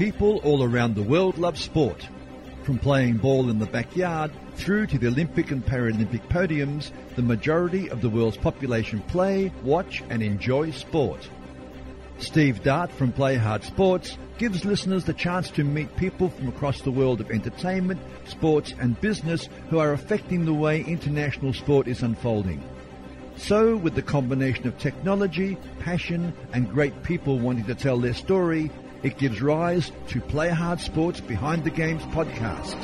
People 0.00 0.38
all 0.44 0.62
around 0.62 0.94
the 0.94 1.02
world 1.02 1.36
love 1.36 1.58
sport. 1.58 2.08
From 2.62 2.78
playing 2.78 3.18
ball 3.18 3.50
in 3.50 3.58
the 3.58 3.66
backyard 3.66 4.30
through 4.54 4.86
to 4.86 4.98
the 4.98 5.08
Olympic 5.08 5.50
and 5.50 5.62
Paralympic 5.62 6.26
podiums, 6.30 6.90
the 7.16 7.22
majority 7.22 7.90
of 7.90 8.00
the 8.00 8.08
world's 8.08 8.38
population 8.38 9.00
play, 9.08 9.52
watch 9.62 10.02
and 10.08 10.22
enjoy 10.22 10.70
sport. 10.70 11.28
Steve 12.18 12.62
Dart 12.62 12.90
from 12.90 13.12
Play 13.12 13.36
Hard 13.36 13.62
Sports 13.62 14.16
gives 14.38 14.64
listeners 14.64 15.04
the 15.04 15.12
chance 15.12 15.50
to 15.50 15.64
meet 15.64 15.94
people 15.96 16.30
from 16.30 16.48
across 16.48 16.80
the 16.80 16.90
world 16.90 17.20
of 17.20 17.30
entertainment, 17.30 18.00
sports 18.24 18.72
and 18.80 18.98
business 19.02 19.50
who 19.68 19.80
are 19.80 19.92
affecting 19.92 20.46
the 20.46 20.54
way 20.54 20.80
international 20.80 21.52
sport 21.52 21.86
is 21.86 22.02
unfolding. 22.02 22.64
So, 23.36 23.76
with 23.76 23.94
the 23.94 24.02
combination 24.02 24.66
of 24.66 24.78
technology, 24.78 25.58
passion 25.78 26.32
and 26.54 26.70
great 26.70 27.02
people 27.02 27.38
wanting 27.38 27.64
to 27.66 27.74
tell 27.74 27.98
their 27.98 28.14
story, 28.14 28.70
it 29.02 29.16
gives 29.16 29.40
rise 29.40 29.90
to 30.08 30.20
Play 30.20 30.50
Hard 30.50 30.80
Sports 30.80 31.20
Behind 31.20 31.64
the 31.64 31.70
Games 31.70 32.02
podcast. 32.04 32.78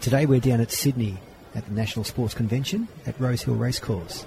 Today 0.00 0.24
we're 0.24 0.40
down 0.40 0.60
at 0.62 0.72
Sydney 0.72 1.18
at 1.54 1.66
the 1.66 1.72
National 1.72 2.04
Sports 2.04 2.32
Convention 2.32 2.88
at 3.06 3.20
Rosehill 3.20 3.56
Racecourse. 3.56 4.26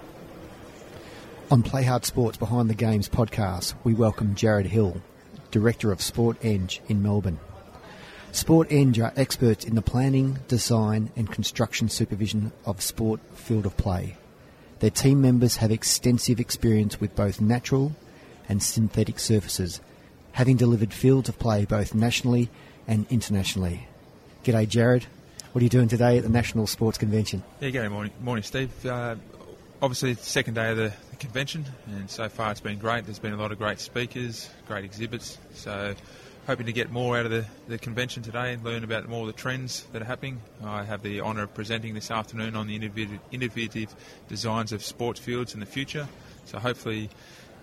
On 1.50 1.64
Play 1.64 1.84
Hard 1.84 2.06
Sports 2.06 2.38
Behind 2.38 2.70
the 2.70 2.76
Games 2.76 3.10
podcast, 3.10 3.74
we 3.84 3.94
welcome 3.96 4.36
Jared 4.36 4.68
Hill, 4.68 5.02
Director 5.50 5.92
of 5.92 6.02
Sport 6.02 6.38
Eng 6.44 6.70
in 6.88 7.02
Melbourne. 7.02 7.40
Sport 8.34 8.72
Eng 8.72 9.00
are 9.00 9.14
experts 9.16 9.64
in 9.64 9.76
the 9.76 9.84
planning, 9.84 10.40
design 10.48 11.12
and 11.16 11.32
construction 11.32 11.88
supervision 11.88 12.52
of 12.66 12.82
sport 12.82 13.20
field 13.36 13.68
of 13.68 13.78
play. 13.78 14.18
Their 14.80 14.90
team 14.90 15.22
members 15.22 15.58
have 15.58 15.70
extensive 15.70 16.40
experience 16.40 17.00
with 17.00 17.16
both 17.16 17.40
natural 17.40 17.96
and 18.50 18.62
synthetic 18.62 19.20
surfaces, 19.20 19.82
having 20.32 20.58
delivered 20.58 20.94
fields 20.94 21.30
of 21.30 21.38
play 21.38 21.66
both 21.66 21.94
nationally 21.94 22.50
and 22.88 23.06
internationally. 23.12 23.88
G'day 24.44 24.68
Jared, 24.68 25.06
what 25.52 25.62
are 25.62 25.64
you 25.64 25.70
doing 25.70 25.88
today 25.88 26.18
at 26.18 26.24
the 26.24 26.30
National 26.30 26.66
Sports 26.66 26.98
Convention? 26.98 27.44
Yeah, 27.60 27.70
good 27.70 27.90
morning, 27.92 28.14
morning, 28.20 28.44
Steve. 28.44 28.84
Uh, 28.84 29.16
obviously, 29.80 30.14
the 30.14 30.24
second 30.24 30.56
day 30.56 30.72
of 30.72 30.78
the, 30.78 30.92
the, 31.12 31.18
convention, 31.18 31.66
and 31.86 32.10
so 32.10 32.28
far 32.30 32.50
it's 32.50 32.62
been 32.62 32.80
great. 32.80 33.06
There's 33.06 33.20
been 33.20 33.34
a 33.34 33.38
lot 33.38 33.52
of 33.52 33.60
great 33.60 33.80
speakers, 33.80 34.50
great 34.68 34.86
exhibits. 34.86 35.38
So, 35.54 35.94
hoping 36.48 36.66
to 36.66 36.74
get 36.74 36.92
more 36.92 37.18
out 37.18 37.26
of 37.26 37.32
the, 37.32 37.46
the 37.68 37.78
convention 37.78 38.22
today 38.22 38.54
and 38.54 38.64
learn 38.64 38.84
about 38.84 39.08
more 39.08 39.22
of 39.22 39.28
the 39.28 39.34
trends 39.34 39.86
that 39.94 40.02
are 40.02 40.06
happening. 40.06 40.42
I 40.64 40.84
have 40.84 41.02
the 41.02 41.22
honour 41.22 41.44
of 41.44 41.54
presenting 41.54 41.94
this 41.94 42.12
afternoon 42.12 42.56
on 42.56 42.68
the 42.68 42.76
innovative, 42.76 43.20
innovative 43.32 43.96
designs 44.28 44.72
of 44.72 44.84
sports 44.84 45.20
fields 45.20 45.54
in 45.54 45.60
the 45.60 45.66
future. 45.66 46.08
So, 46.46 46.60
hopefully, 46.60 47.10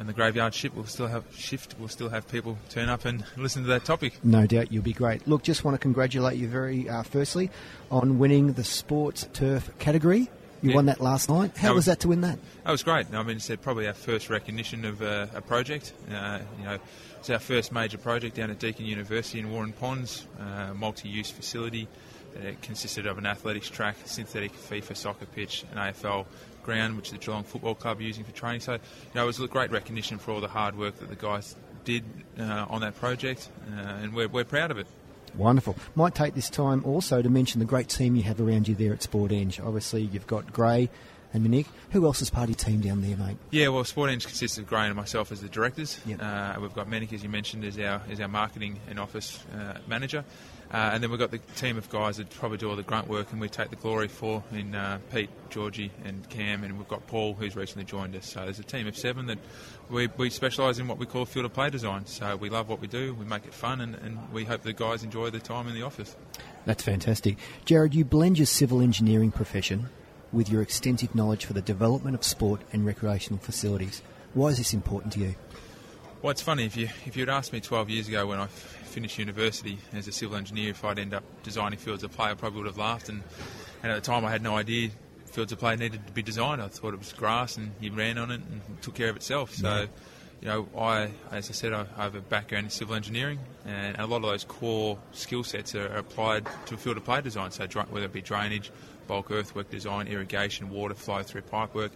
and 0.01 0.09
the 0.09 0.15
graveyard 0.15 0.55
shift 0.55 0.75
will 0.75 0.87
still 0.87 1.09
have 1.09 1.25
shift. 1.37 1.75
We'll 1.79 1.89
still 1.89 2.09
have 2.09 2.27
people 2.27 2.57
turn 2.71 2.89
up 2.89 3.05
and 3.05 3.23
listen 3.37 3.63
to 3.63 3.69
that 3.69 3.85
topic. 3.85 4.15
No 4.25 4.47
doubt, 4.47 4.73
you'll 4.73 4.83
be 4.83 4.95
great. 4.95 5.29
Look, 5.29 5.43
just 5.43 5.63
want 5.63 5.75
to 5.75 5.79
congratulate 5.79 6.39
you 6.39 6.49
very 6.49 6.89
uh, 6.89 7.03
firstly 7.03 7.51
on 7.91 8.19
winning 8.19 8.55
the 8.55 8.65
sports 8.65 9.29
turf 9.35 9.71
category. 9.79 10.31
You 10.63 10.71
yeah. 10.71 10.77
won 10.77 10.87
that 10.87 11.01
last 11.01 11.29
night. 11.31 11.57
How 11.57 11.71
was, 11.71 11.77
was, 11.77 11.85
that 11.87 12.01
to 12.01 12.09
win 12.09 12.21
that? 12.23 12.39
That 12.65 12.71
was 12.71 12.83
great. 12.83 13.07
I 13.15 13.23
mean, 13.23 13.37
it's 13.37 13.51
probably 13.63 13.87
our 13.87 13.95
first 13.95 14.29
recognition 14.29 14.85
of 14.85 15.01
uh, 15.01 15.27
a 15.35 15.41
project. 15.41 15.95
Uh, 16.11 16.41
you 16.59 16.65
know, 16.65 16.79
it's 17.21 17.29
our 17.29 17.39
first 17.39 17.71
major 17.71 17.99
project 17.99 18.37
down 18.37 18.51
at 18.51 18.59
Deakin 18.59 18.87
University 18.87 19.41
in 19.41 19.53
Waurn 19.53 19.75
Ponds, 19.75 20.27
uh, 20.41 20.73
multi-use 20.73 21.31
facility. 21.31 21.87
It 22.35 22.63
consisted 22.63 23.07
of 23.07 23.19
an 23.19 23.27
athletics 23.27 23.69
track, 23.69 23.97
synthetic 24.07 24.55
FIFA 24.55 24.97
soccer 24.97 25.27
pitch, 25.27 25.65
and 25.71 25.79
an 25.79 25.93
AFL 25.93 26.25
ground, 26.63 26.97
which 26.97 27.11
the 27.11 27.19
Geelong 27.19 27.45
Football 27.45 27.75
Club 27.75 27.99
are 27.99 28.03
using 28.03 28.25
for 28.25 28.33
training. 28.33 28.61
So, 28.61 28.73
you 28.73 28.81
know, 29.15 29.25
it 29.25 29.27
was 29.27 29.39
a 29.39 29.47
great 29.49 29.71
recognition 29.71 30.17
for 30.17 30.31
all 30.31 30.41
the 30.41 30.49
hard 30.49 30.79
work 30.79 30.99
that 30.99 31.11
the 31.11 31.15
guys 31.15 31.57
did 31.85 32.05
uh, 32.39 32.65
on 32.71 32.81
that 32.81 32.97
project, 32.97 33.51
uh, 33.71 33.81
and 33.81 34.15
we're, 34.15 34.29
we're 34.29 34.45
proud 34.45 34.71
of 34.71 34.79
it. 34.79 34.87
Wonderful. 35.35 35.77
Might 35.95 36.15
take 36.15 36.35
this 36.35 36.49
time 36.49 36.83
also 36.87 37.21
to 37.21 37.29
mention 37.29 37.59
the 37.59 37.67
great 37.67 37.91
team 37.91 38.17
you 38.17 38.23
have 38.23 38.41
around 38.41 38.67
you 38.67 38.75
there 38.75 38.95
at 38.95 39.03
Sport 39.03 39.31
Eng. 39.31 39.53
Obviously, 39.63 40.03
you've 40.03 40.27
got 40.27 40.55
Gray 40.55 40.89
and 41.33 41.43
Monique. 41.43 41.67
Who 41.91 42.05
else 42.07 42.23
is 42.23 42.31
part 42.31 42.45
of 42.45 42.51
your 42.51 42.57
team 42.57 42.81
down 42.81 43.03
there, 43.03 43.17
mate? 43.17 43.37
Yeah, 43.51 43.69
well, 43.69 43.85
Sport 43.85 44.11
Eng 44.11 44.21
consists 44.21 44.59
of 44.59 44.67
Gray 44.67 44.87
and 44.87 44.95
myself 44.95 45.33
as 45.33 45.41
the 45.41 45.49
directors. 45.49 46.01
Yep. 46.07 46.23
Uh, 46.23 46.57
we've 46.61 46.75
got 46.75 46.89
Monique, 46.89 47.13
as 47.13 47.23
you 47.23 47.29
mentioned, 47.29 47.65
as 47.65 47.79
our 47.79 48.03
as 48.11 48.21
our 48.21 48.29
marketing 48.29 48.81
and 48.89 48.99
office 48.99 49.45
uh, 49.55 49.79
manager. 49.87 50.25
Uh, 50.73 50.91
and 50.93 51.03
then 51.03 51.11
we've 51.11 51.19
got 51.19 51.33
the 51.33 51.39
team 51.57 51.77
of 51.77 51.91
guys 51.91 52.19
that 52.19 52.31
probably 52.31 52.57
do 52.57 52.71
all 52.71 52.77
the 52.77 52.83
grunt 52.85 53.09
work 53.09 53.33
and 53.33 53.41
we 53.41 53.49
take 53.49 53.71
the 53.71 53.77
glory 53.77 54.07
for 54.07 54.45
in 54.53 54.73
uh, 54.73 55.01
Pete, 55.13 55.31
Georgie, 55.49 55.91
and 56.05 56.29
Cam. 56.29 56.63
And 56.63 56.79
we've 56.79 56.87
got 56.87 57.05
Paul, 57.09 57.35
who's 57.35 57.57
recently 57.57 57.85
joined 57.85 58.15
us. 58.15 58.27
So 58.27 58.45
there's 58.45 58.61
a 58.61 58.65
team 58.65 58.87
of 58.87 58.97
seven 58.97 59.27
that 59.27 59.39
we, 59.89 60.07
we 60.17 60.31
specialise 60.31 60.79
in 60.79 60.87
what 60.87 60.99
we 60.99 61.07
call 61.07 61.25
field 61.25 61.47
of 61.47 61.53
play 61.53 61.71
design. 61.71 62.07
So 62.07 62.37
we 62.37 62.51
love 62.51 62.69
what 62.69 62.81
we 62.81 62.87
do, 62.87 63.15
we 63.15 63.25
make 63.25 63.47
it 63.47 63.55
fun, 63.55 63.81
and, 63.81 63.97
and 63.97 64.33
we 64.33 64.45
hope 64.45 64.63
the 64.63 64.73
guys 64.73 65.03
enjoy 65.03 65.31
the 65.31 65.41
time 65.41 65.67
in 65.67 65.75
the 65.75 65.83
office. 65.83 66.15
That's 66.67 66.85
fantastic. 66.85 67.39
Jared, 67.65 67.93
you 67.93 68.05
blend 68.05 68.39
your 68.39 68.47
civil 68.47 68.81
engineering 68.81 69.33
profession 69.33 69.89
with 70.33 70.49
your 70.49 70.63
extensive 70.63 71.15
knowledge 71.15 71.45
for 71.45 71.53
the 71.53 71.63
development 71.63 72.15
of 72.15 72.25
sport 72.25 72.61
and 72.73 72.87
recreational 72.87 73.39
facilities. 73.39 74.03
Why 74.35 74.49
is 74.49 74.59
this 74.59 74.73
important 74.73 75.13
to 75.15 75.21
you? 75.21 75.35
Well, 76.23 76.31
it's 76.31 76.43
funny 76.43 76.67
if 76.67 76.77
you 76.77 76.89
if 77.07 77.17
you'd 77.17 77.31
asked 77.31 77.53
me 77.53 77.61
12 77.61 77.89
years 77.89 78.09
ago 78.09 78.27
when 78.27 78.39
I 78.39 78.45
f- 78.45 78.51
finished 78.51 79.19
university 79.19 79.79
as 79.93 80.07
a 80.07 80.13
civil 80.13 80.37
engineer 80.37 80.71
if 80.71 80.85
I'd 80.85 80.99
end 80.99 81.15
up 81.15 81.25
designing 81.43 81.79
fields 81.79 82.05
of 82.05 82.13
play, 82.13 82.31
I 82.31 82.35
probably 82.35 82.59
would 82.59 82.67
have 82.67 82.77
laughed. 82.77 83.09
And, 83.09 83.23
and 83.83 83.91
at 83.91 83.95
the 83.95 84.01
time, 84.03 84.25
I 84.25 84.31
had 84.31 84.43
no 84.43 84.57
idea 84.57 84.91
fields 85.31 85.53
of 85.53 85.59
play 85.59 85.77
needed 85.77 86.07
to 86.07 86.13
be 86.13 86.23
designed. 86.23 86.61
I 86.61 86.69
thought 86.69 86.93
it 86.93 86.99
was 86.99 87.13
grass 87.13 87.57
and 87.57 87.73
you 87.81 87.93
ran 87.93 88.19
on 88.19 88.31
it 88.31 88.41
and 88.41 88.61
took 88.83 88.95
care 88.95 89.09
of 89.09 89.17
itself. 89.17 89.55
So, 89.55 89.69
yeah. 89.69 89.87
you 90.41 90.49
know, 90.49 90.69
I, 90.79 91.11
as 91.31 91.49
I 91.49 91.53
said, 91.53 91.73
I 91.73 91.87
have 91.97 92.15
a 92.15 92.21
background 92.21 92.67
in 92.67 92.71
civil 92.71 92.95
engineering, 92.95 93.39
and 93.65 93.97
a 93.97 94.07
lot 94.07 94.17
of 94.17 94.23
those 94.25 94.45
core 94.45 94.99
skill 95.13 95.45
sets 95.45 95.75
are 95.75 95.87
applied 95.87 96.47
to 96.67 96.77
field 96.77 96.97
of 96.97 97.05
play 97.05 97.21
design. 97.21 97.51
So, 97.51 97.67
whether 97.67 98.07
it 98.07 98.13
be 98.13 98.23
drainage, 98.23 98.71
bulk 99.11 99.31
earthwork 99.31 99.69
design, 99.71 100.07
irrigation, 100.07 100.71
water 100.71 100.95
flow 100.95 101.23
through 101.23 101.43
pipework 101.43 101.91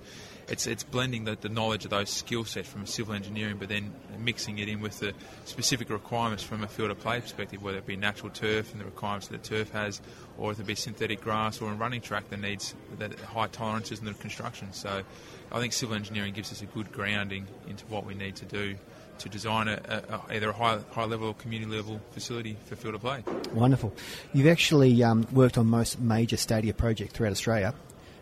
it's 0.49 0.67
it's 0.67 0.83
blending 0.83 1.25
the, 1.25 1.37
the 1.41 1.49
knowledge 1.49 1.85
of 1.85 1.91
those 1.91 2.11
skill 2.11 2.45
sets 2.45 2.69
from 2.69 2.87
civil 2.87 3.15
engineering, 3.15 3.57
but 3.59 3.69
then 3.69 3.93
mixing 4.19 4.59
it 4.59 4.69
in 4.69 4.81
with 4.81 4.99
the 5.01 5.13
specific 5.45 5.91
requirements 5.91 6.43
from 6.43 6.63
a 6.63 6.69
field 6.69 6.91
of 6.91 6.99
play 6.99 7.21
perspective, 7.21 7.63
whether 7.63 7.79
it 7.79 7.87
be 7.87 7.97
natural 7.97 8.31
turf 8.31 8.73
and 8.73 8.81
the 8.81 8.85
requirements 8.85 9.29
that 9.29 9.43
the 9.43 9.49
turf 9.49 9.71
has, 9.71 10.01
or 10.39 10.53
if 10.53 10.61
it 10.61 10.67
be 10.67 10.75
synthetic 10.75 11.21
grass 11.21 11.61
or 11.61 11.71
a 11.71 11.75
running 11.75 12.01
track 12.01 12.29
that 12.31 12.41
needs 12.41 12.75
that 12.99 13.19
high 13.21 13.47
tolerances 13.49 13.99
in 13.99 14.05
the 14.05 14.15
construction. 14.15 14.73
So, 14.73 15.03
I 15.53 15.61
think 15.61 15.73
civil 15.73 15.95
engineering 15.95 16.35
gives 16.35 16.51
us 16.53 16.63
a 16.63 16.67
good 16.67 16.91
grounding 16.93 17.47
into 17.69 17.85
what 17.87 18.05
we 18.05 18.15
need 18.15 18.37
to 18.37 18.45
do 18.45 18.77
to 19.19 19.29
design 19.29 19.69
a, 19.69 19.81
a, 20.09 20.35
either 20.35 20.51
a 20.51 20.53
high, 20.53 20.79
high 20.93 21.05
level 21.05 21.29
or 21.29 21.35
community 21.35 21.71
level 21.71 22.01
facility 22.13 22.57
for 22.67 22.77
field 22.77 22.95
of 22.95 23.01
play. 23.01 23.25
Wonderful. 23.53 23.93
You've 24.33 24.47
actually 24.47 25.03
um, 25.03 25.27
worked 25.33 25.59
on 25.59 25.67
most 25.67 26.01
major 26.01 26.37
stadia 26.37 26.75
projects 26.75 27.13
throughout 27.13 27.33
Australia. 27.33 27.75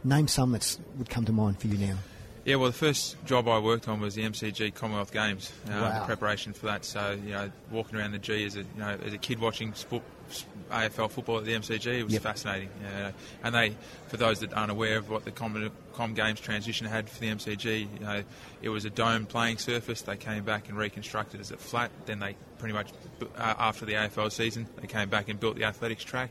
Name 0.05 0.29
some 0.29 0.53
that 0.53 0.79
would 0.99 1.09
come 1.09 1.25
to 1.25 1.33
mind 1.33 1.61
for 1.61 1.69
you 1.69 1.79
now. 1.79 1.97
Yeah, 2.45 2.57
well, 2.57 2.71
the 2.71 2.77
first 2.77 3.25
job 3.25 3.47
I 3.47 3.61
worked 3.61 3.87
on 3.87 4.01
was 4.01 4.17
the 4.17 4.23
MCG 4.23 4.75
Commonwealth 4.75 5.13
Games, 5.13 5.53
uh, 5.69 5.71
wow. 5.75 6.05
preparation 6.05 6.53
for 6.53 6.67
that. 6.67 6.85
So, 6.85 7.17
you 7.25 7.33
know, 7.33 7.53
walking 7.71 7.97
around 7.97 8.13
the 8.13 8.19
G 8.19 8.45
as 8.45 8.57
a, 8.57 8.61
you 8.61 8.67
know, 8.79 8.99
as 9.05 9.13
a 9.13 9.19
kid 9.19 9.39
watching 9.39 9.73
sport, 9.75 10.03
AFL 10.71 11.11
football 11.11 11.39
at 11.39 11.45
the 11.45 11.53
MCG, 11.53 12.01
it 12.01 12.05
was 12.05 12.13
yep. 12.13 12.23
fascinating. 12.23 12.71
Know, 12.83 13.13
and 13.43 13.55
they, 13.55 13.77
for 14.09 14.17
those 14.17 14.41
that 14.41 14.53
aren't 14.55 14.71
aware 14.71 14.99
of 14.99 15.11
what 15.11 15.25
the 15.25 15.31
Com, 15.31 15.71
Com 15.93 16.15
Games 16.15 16.41
transition 16.41 16.87
had 16.87 17.09
for 17.09 17.21
the 17.21 17.29
MCG, 17.29 17.81
you 17.81 18.05
know, 18.05 18.23
it 18.63 18.69
was 18.69 18.85
a 18.85 18.91
dome 18.91 19.27
playing 19.27 19.59
surface. 19.59 20.03
They 20.03 20.17
came 20.17 20.45
back 20.45 20.69
and 20.69 20.77
reconstructed 20.77 21.41
it 21.41 21.43
as 21.43 21.51
a 21.51 21.57
flat. 21.57 21.91
Then 22.07 22.19
they 22.19 22.37
pretty 22.59 22.75
much, 22.75 22.91
uh, 23.37 23.55
after 23.59 23.85
the 23.85 23.95
AFL 23.95 24.33
season, 24.33 24.67
they 24.81 24.87
came 24.87 25.09
back 25.09 25.29
and 25.29 25.39
built 25.39 25.57
the 25.57 25.65
athletics 25.65 26.05
track. 26.05 26.31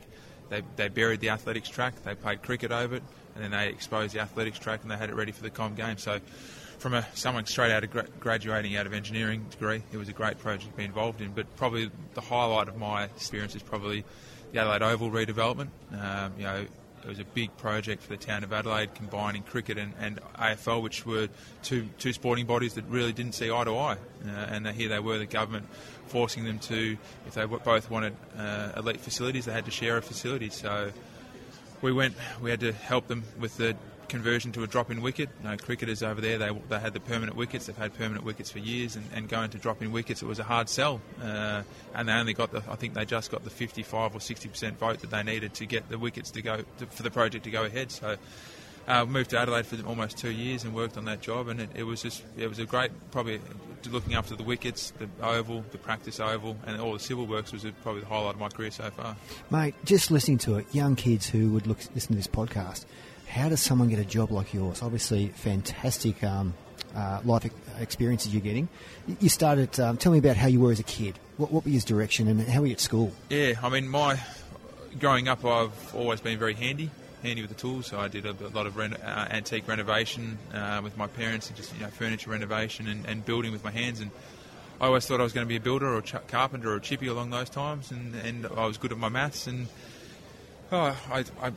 They, 0.49 0.63
they 0.75 0.89
buried 0.89 1.21
the 1.21 1.29
athletics 1.29 1.69
track. 1.69 2.01
They 2.03 2.15
played 2.15 2.41
cricket 2.41 2.71
over 2.71 2.95
it 2.95 3.03
and 3.35 3.43
then 3.43 3.51
they 3.51 3.69
exposed 3.69 4.13
the 4.13 4.19
athletics 4.19 4.59
track 4.59 4.81
and 4.81 4.91
they 4.91 4.97
had 4.97 5.09
it 5.09 5.15
ready 5.15 5.31
for 5.31 5.43
the 5.43 5.49
Com 5.49 5.75
Games. 5.75 6.03
So, 6.03 6.19
from 6.81 6.95
a, 6.95 7.05
someone 7.13 7.45
straight 7.45 7.71
out 7.71 7.83
of 7.83 7.91
gra- 7.91 8.07
graduating 8.19 8.75
out 8.75 8.87
of 8.87 8.93
engineering 8.93 9.45
degree, 9.51 9.83
it 9.91 9.97
was 9.97 10.09
a 10.09 10.13
great 10.13 10.39
project 10.39 10.71
to 10.71 10.77
be 10.77 10.83
involved 10.83 11.21
in. 11.21 11.31
But 11.31 11.55
probably 11.55 11.91
the 12.15 12.21
highlight 12.21 12.67
of 12.67 12.77
my 12.77 13.03
experience 13.03 13.55
is 13.55 13.61
probably 13.61 14.03
the 14.51 14.59
Adelaide 14.59 14.81
Oval 14.81 15.11
redevelopment. 15.11 15.69
Um, 15.93 16.33
you 16.37 16.43
know, 16.43 16.65
it 17.03 17.07
was 17.07 17.19
a 17.19 17.23
big 17.23 17.55
project 17.57 18.01
for 18.01 18.09
the 18.09 18.17
town 18.17 18.43
of 18.43 18.51
Adelaide, 18.51 18.95
combining 18.95 19.43
cricket 19.43 19.77
and, 19.77 19.93
and 19.99 20.19
AFL, 20.39 20.81
which 20.81 21.05
were 21.05 21.29
two 21.61 21.87
two 21.99 22.13
sporting 22.13 22.47
bodies 22.47 22.73
that 22.73 22.85
really 22.85 23.13
didn't 23.13 23.33
see 23.33 23.51
eye 23.51 23.63
to 23.63 23.77
eye. 23.77 23.97
Uh, 24.25 24.29
and 24.29 24.67
here 24.67 24.89
they 24.89 24.99
were, 24.99 25.19
the 25.19 25.25
government 25.27 25.67
forcing 26.07 26.45
them 26.45 26.57
to, 26.59 26.97
if 27.27 27.35
they 27.35 27.45
both 27.45 27.89
wanted 27.91 28.15
uh, 28.37 28.71
elite 28.75 28.99
facilities, 28.99 29.45
they 29.45 29.53
had 29.53 29.65
to 29.65 29.71
share 29.71 29.97
a 29.97 30.01
facility. 30.01 30.49
So 30.49 30.91
we 31.81 31.91
went, 31.91 32.15
we 32.41 32.49
had 32.49 32.59
to 32.61 32.71
help 32.71 33.07
them 33.07 33.23
with 33.39 33.57
the 33.57 33.75
conversion 34.11 34.51
to 34.51 34.63
a 34.63 34.67
drop-in 34.67 35.01
wicket. 35.01 35.29
You 35.41 35.49
know, 35.49 35.57
cricketers 35.57 36.03
over 36.03 36.21
there, 36.21 36.37
they, 36.37 36.51
they 36.69 36.79
had 36.79 36.93
the 36.93 36.99
permanent 36.99 37.35
wickets. 37.35 37.65
They've 37.65 37.77
had 37.77 37.97
permanent 37.97 38.23
wickets 38.23 38.51
for 38.51 38.59
years, 38.59 38.95
and, 38.95 39.05
and 39.15 39.27
going 39.27 39.49
to 39.51 39.57
drop-in 39.57 39.91
wickets, 39.91 40.21
it 40.21 40.27
was 40.27 40.37
a 40.37 40.43
hard 40.43 40.69
sell. 40.69 41.01
Uh, 41.23 41.63
and 41.95 42.07
they 42.07 42.13
only 42.13 42.33
got 42.33 42.51
the, 42.51 42.61
I 42.69 42.75
think 42.75 42.93
they 42.93 43.05
just 43.05 43.31
got 43.31 43.43
the 43.43 43.49
55 43.49 44.13
or 44.13 44.21
60 44.21 44.49
percent 44.49 44.77
vote 44.77 44.99
that 44.99 45.09
they 45.09 45.23
needed 45.23 45.55
to 45.55 45.65
get 45.65 45.89
the 45.89 45.97
wickets 45.97 46.29
to 46.31 46.41
go 46.43 46.57
to, 46.77 46.85
for 46.85 47.01
the 47.01 47.09
project 47.09 47.45
to 47.45 47.51
go 47.51 47.63
ahead. 47.63 47.91
So. 47.91 48.17
Uh, 48.87 49.05
moved 49.05 49.29
to 49.29 49.37
Adelaide 49.37 49.67
for 49.67 49.77
almost 49.87 50.17
two 50.17 50.31
years 50.31 50.63
and 50.63 50.73
worked 50.73 50.97
on 50.97 51.05
that 51.05 51.21
job, 51.21 51.49
and 51.49 51.61
it, 51.61 51.69
it 51.75 51.83
was 51.83 52.01
just 52.01 52.23
it 52.35 52.47
was 52.47 52.57
a 52.57 52.65
great 52.65 52.89
probably 53.11 53.39
looking 53.91 54.15
after 54.15 54.35
the 54.35 54.41
wickets, 54.41 54.91
the 54.97 55.07
oval, 55.23 55.63
the 55.71 55.77
practice 55.77 56.19
oval, 56.19 56.57
and 56.65 56.81
all 56.81 56.93
the 56.93 56.99
civil 56.99 57.27
works 57.27 57.53
was 57.53 57.63
probably 57.83 58.01
the 58.01 58.07
highlight 58.07 58.33
of 58.33 58.39
my 58.39 58.49
career 58.49 58.71
so 58.71 58.89
far. 58.89 59.15
Mate, 59.51 59.75
just 59.85 60.09
listening 60.09 60.39
to 60.39 60.55
it, 60.55 60.65
young 60.73 60.95
kids 60.95 61.29
who 61.29 61.51
would 61.51 61.67
look 61.67 61.77
listen 61.93 62.09
to 62.09 62.15
this 62.15 62.25
podcast, 62.25 62.85
how 63.31 63.47
does 63.47 63.61
someone 63.61 63.87
get 63.87 63.99
a 63.99 64.05
job 64.05 64.29
like 64.29 64.53
yours? 64.53 64.81
Obviously, 64.81 65.29
fantastic 65.29 66.21
um, 66.21 66.53
uh, 66.93 67.21
life 67.23 67.49
experiences 67.79 68.33
you're 68.33 68.41
getting. 68.41 68.67
You 69.19 69.29
started. 69.29 69.79
Um, 69.79 69.95
tell 69.95 70.11
me 70.11 70.17
about 70.17 70.35
how 70.35 70.47
you 70.47 70.59
were 70.59 70.71
as 70.71 70.81
a 70.81 70.83
kid. 70.83 71.17
What, 71.37 71.51
what 71.51 71.63
was 71.63 71.73
your 71.73 71.81
direction, 71.81 72.27
and 72.27 72.41
how 72.41 72.59
were 72.59 72.67
you 72.67 72.73
at 72.73 72.81
school? 72.81 73.13
Yeah, 73.29 73.53
I 73.63 73.69
mean, 73.69 73.87
my 73.87 74.19
growing 74.99 75.29
up, 75.29 75.45
I've 75.45 75.95
always 75.95 76.19
been 76.19 76.37
very 76.37 76.53
handy 76.53 76.91
handy 77.23 77.41
with 77.41 77.51
the 77.51 77.55
tools. 77.55 77.87
So 77.87 77.99
I 77.99 78.07
did 78.07 78.25
a, 78.25 78.33
lot 78.49 78.65
of 78.65 78.75
reno, 78.75 78.97
uh, 78.97 79.27
antique 79.29 79.67
renovation 79.67 80.39
uh, 80.53 80.81
with 80.83 80.97
my 80.97 81.07
parents, 81.07 81.47
and 81.47 81.55
just 81.55 81.73
you 81.75 81.81
know 81.81 81.87
furniture 81.87 82.31
renovation 82.31 82.87
and, 82.87 83.05
and, 83.05 83.23
building 83.23 83.51
with 83.51 83.63
my 83.63 83.71
hands. 83.71 83.99
And 84.01 84.11
I 84.81 84.87
always 84.87 85.05
thought 85.05 85.19
I 85.19 85.23
was 85.23 85.31
going 85.31 85.45
to 85.45 85.49
be 85.49 85.55
a 85.55 85.61
builder 85.61 85.87
or 85.87 85.99
a 85.99 86.01
ch- 86.01 86.27
carpenter 86.27 86.71
or 86.71 86.75
a 86.75 86.81
chippy 86.81 87.07
along 87.07 87.29
those 87.29 87.49
times. 87.49 87.91
And, 87.91 88.15
and 88.15 88.47
I 88.47 88.65
was 88.65 88.77
good 88.77 88.91
at 88.91 88.97
my 88.97 89.09
maths 89.09 89.47
and 89.47 89.67
Oh, 90.73 90.97
I, 91.11 91.25
I, 91.41 91.51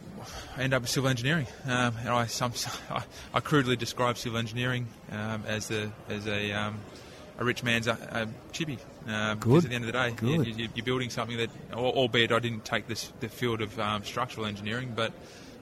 end 0.59 0.75
up 0.75 0.83
with 0.83 0.91
civil 0.91 1.09
engineering, 1.09 1.47
um, 1.67 1.95
and 2.01 2.09
I, 2.09 2.27
some, 2.27 2.53
I, 2.91 3.05
I, 3.33 3.39
crudely 3.39 3.77
describe 3.77 4.19
civil 4.19 4.39
engineering 4.39 4.89
um, 5.13 5.45
as 5.47 5.71
a 5.71 5.93
as 6.09 6.27
a, 6.27 6.51
um, 6.51 6.81
a 7.39 7.45
rich 7.45 7.63
man's 7.63 7.87
uh, 7.87 7.97
uh, 8.11 8.27
chippy. 8.51 8.77
Um, 9.07 9.39
Good. 9.39 9.65
At 9.65 9.71
the 9.71 9.77
end 9.77 9.85
of 9.85 9.93
the 9.93 9.93
day. 9.93 10.57
You, 10.57 10.69
are 10.69 10.83
building 10.83 11.11
something 11.11 11.37
that, 11.37 11.51
albeit 11.73 12.33
I 12.33 12.41
didn't 12.41 12.65
take 12.65 12.89
this 12.89 13.13
the 13.21 13.29
field 13.29 13.61
of 13.61 13.79
um, 13.79 14.03
structural 14.03 14.47
engineering, 14.47 14.95
but 14.97 15.13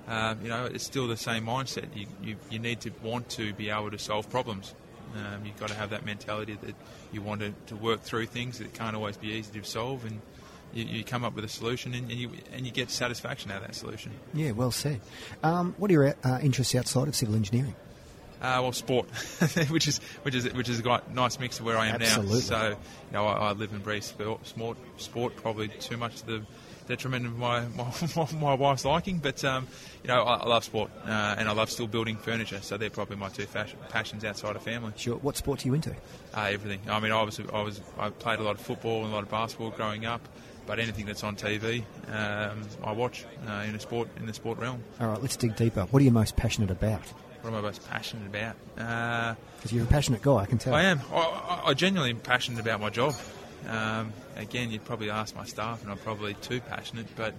um, 0.08 0.38
you 0.43 0.48
know 0.48 0.64
it's 0.64 0.84
still 0.84 1.06
the 1.06 1.19
same 1.19 1.44
mindset. 1.44 1.94
You, 1.94 2.06
you, 2.22 2.37
you 2.48 2.58
need 2.58 2.81
to 2.82 2.90
want 3.02 3.28
to 3.31 3.52
be 3.52 3.69
able 3.69 3.90
to 3.90 3.98
solve 3.98 4.31
problems. 4.31 4.75
Um, 5.14 5.44
you've 5.44 5.60
got 5.60 5.69
to 5.69 5.75
have 5.75 5.90
that 5.90 6.06
mentality 6.06 6.56
that 6.62 6.75
you 7.12 7.20
want 7.20 7.43
to, 7.43 7.52
to 7.66 7.76
work 7.76 8.00
through 8.00 8.26
things 8.28 8.60
that 8.60 8.72
can't 8.72 8.96
always 8.96 9.19
be 9.19 9.28
easy 9.32 9.60
to 9.60 9.62
solve 9.66 10.06
and 10.06 10.22
you, 10.72 10.84
you 10.84 11.04
come 11.04 11.24
up 11.24 11.34
with 11.34 11.44
a 11.44 11.48
solution 11.48 11.94
and, 11.94 12.10
and, 12.10 12.19
you 12.19 12.30
and 12.52 12.66
you 12.66 12.72
get 12.72 12.90
satisfaction 12.90 13.50
out 13.50 13.58
of 13.62 13.66
that 13.66 13.74
solution. 13.74 14.12
Yeah, 14.34 14.52
well 14.52 14.70
said. 14.70 15.00
Um, 15.42 15.74
what 15.78 15.90
are 15.90 15.94
your 15.94 16.14
uh, 16.24 16.38
interests 16.42 16.74
outside 16.74 17.08
of 17.08 17.16
civil 17.16 17.34
engineering? 17.34 17.74
Uh, 18.40 18.58
well, 18.60 18.72
sport, 18.72 19.08
which 19.69 19.86
is 19.86 19.98
which 20.22 20.34
is 20.34 20.52
which 20.52 20.82
got 20.82 21.06
a 21.06 21.14
nice 21.14 21.38
mix 21.38 21.60
of 21.60 21.64
where 21.64 21.78
I 21.78 21.86
am 21.86 22.02
Absolutely. 22.02 22.34
now. 22.34 22.40
So, 22.40 22.69
you 22.70 23.12
know, 23.12 23.24
I, 23.24 23.50
I, 23.50 23.52
live 23.52 23.72
and 23.72 23.84
breathe 23.84 24.02
sport, 24.02 24.44
sport, 24.44 24.78
sport, 24.96 25.36
probably 25.36 25.69
too 25.69 25.96
much 25.96 26.22
to 26.22 26.26
the 26.26 26.42
detriment 26.87 27.26
of 27.26 27.38
my 27.38 27.64
my, 28.17 28.32
my 28.38 28.55
wife's 28.55 28.84
liking. 28.84 29.19
But 29.19 29.44
um, 29.44 29.67
you 30.02 30.08
know, 30.08 30.23
I, 30.23 30.37
I 30.37 30.46
love 30.46 30.64
sport 30.64 30.90
uh, 31.05 31.37
and 31.38 31.49
I 31.49 31.52
love 31.52 31.70
still 31.70 31.87
building 31.87 32.17
furniture. 32.17 32.61
So 32.61 32.76
they're 32.76 32.90
probably 32.90 33.17
my 33.17 33.29
two 33.29 33.44
fashion, 33.44 33.79
passions 33.88 34.25
outside 34.25 34.56
of 34.56 34.62
family. 34.62 34.93
Sure. 34.96 35.17
What 35.17 35.37
sport 35.37 35.64
are 35.64 35.69
you 35.69 35.75
into? 35.75 35.90
Uh, 36.34 36.49
everything. 36.50 36.81
I 36.88 37.00
mean, 37.00 37.12
I 37.12 37.23
was 37.23 37.40
I 37.52 37.62
was 37.62 37.81
I 37.99 38.11
played 38.11 38.38
a 38.38 38.43
lot 38.43 38.55
of 38.55 38.61
football 38.61 39.05
and 39.05 39.12
a 39.12 39.14
lot 39.14 39.23
of 39.23 39.31
basketball 39.31 39.70
growing 39.70 40.06
up 40.06 40.26
but 40.67 40.79
anything 40.79 41.06
that's 41.06 41.25
on 41.25 41.37
TV, 41.37 41.82
um, 42.08 42.62
I 42.84 42.93
watch 42.93 43.25
uh, 43.49 43.64
in 43.67 43.73
the 43.73 43.81
sport 43.81 44.08
in 44.17 44.26
the 44.26 44.34
sport 44.34 44.58
realm. 44.58 44.82
All 45.00 45.08
right, 45.08 45.20
let's 45.20 45.37
dig 45.37 45.56
deeper. 45.56 45.82
What 45.90 46.00
are 46.00 46.05
you 46.05 46.11
most 46.11 46.37
passionate 46.37 46.70
about? 46.70 47.02
What 47.43 47.50
am 47.50 47.56
I 47.56 47.61
most 47.61 47.88
passionate 47.88 48.26
about? 48.26 48.55
Because 48.76 49.73
uh, 49.73 49.75
you're 49.75 49.84
a 49.84 49.88
passionate 49.88 50.23
guy, 50.23 50.37
I 50.37 50.46
can 50.46 50.58
tell. 50.58 50.75
I 50.75 50.82
am. 50.84 51.00
I, 51.12 51.62
I 51.67 51.75
genuinely 51.75 52.11
am 52.11 52.20
passionate 52.20 52.61
about 52.61 52.81
my 52.81 52.90
job. 52.90 53.14
Um, 53.68 54.12
again, 54.36 54.70
you'd 54.70 54.84
probably 54.84 55.10
ask 55.10 55.34
my 55.36 55.44
staff, 55.44 55.82
and 55.82 55.90
I'm 55.90 55.98
probably 55.98 56.34
too 56.34 56.60
passionate, 56.60 57.06
but 57.16 57.34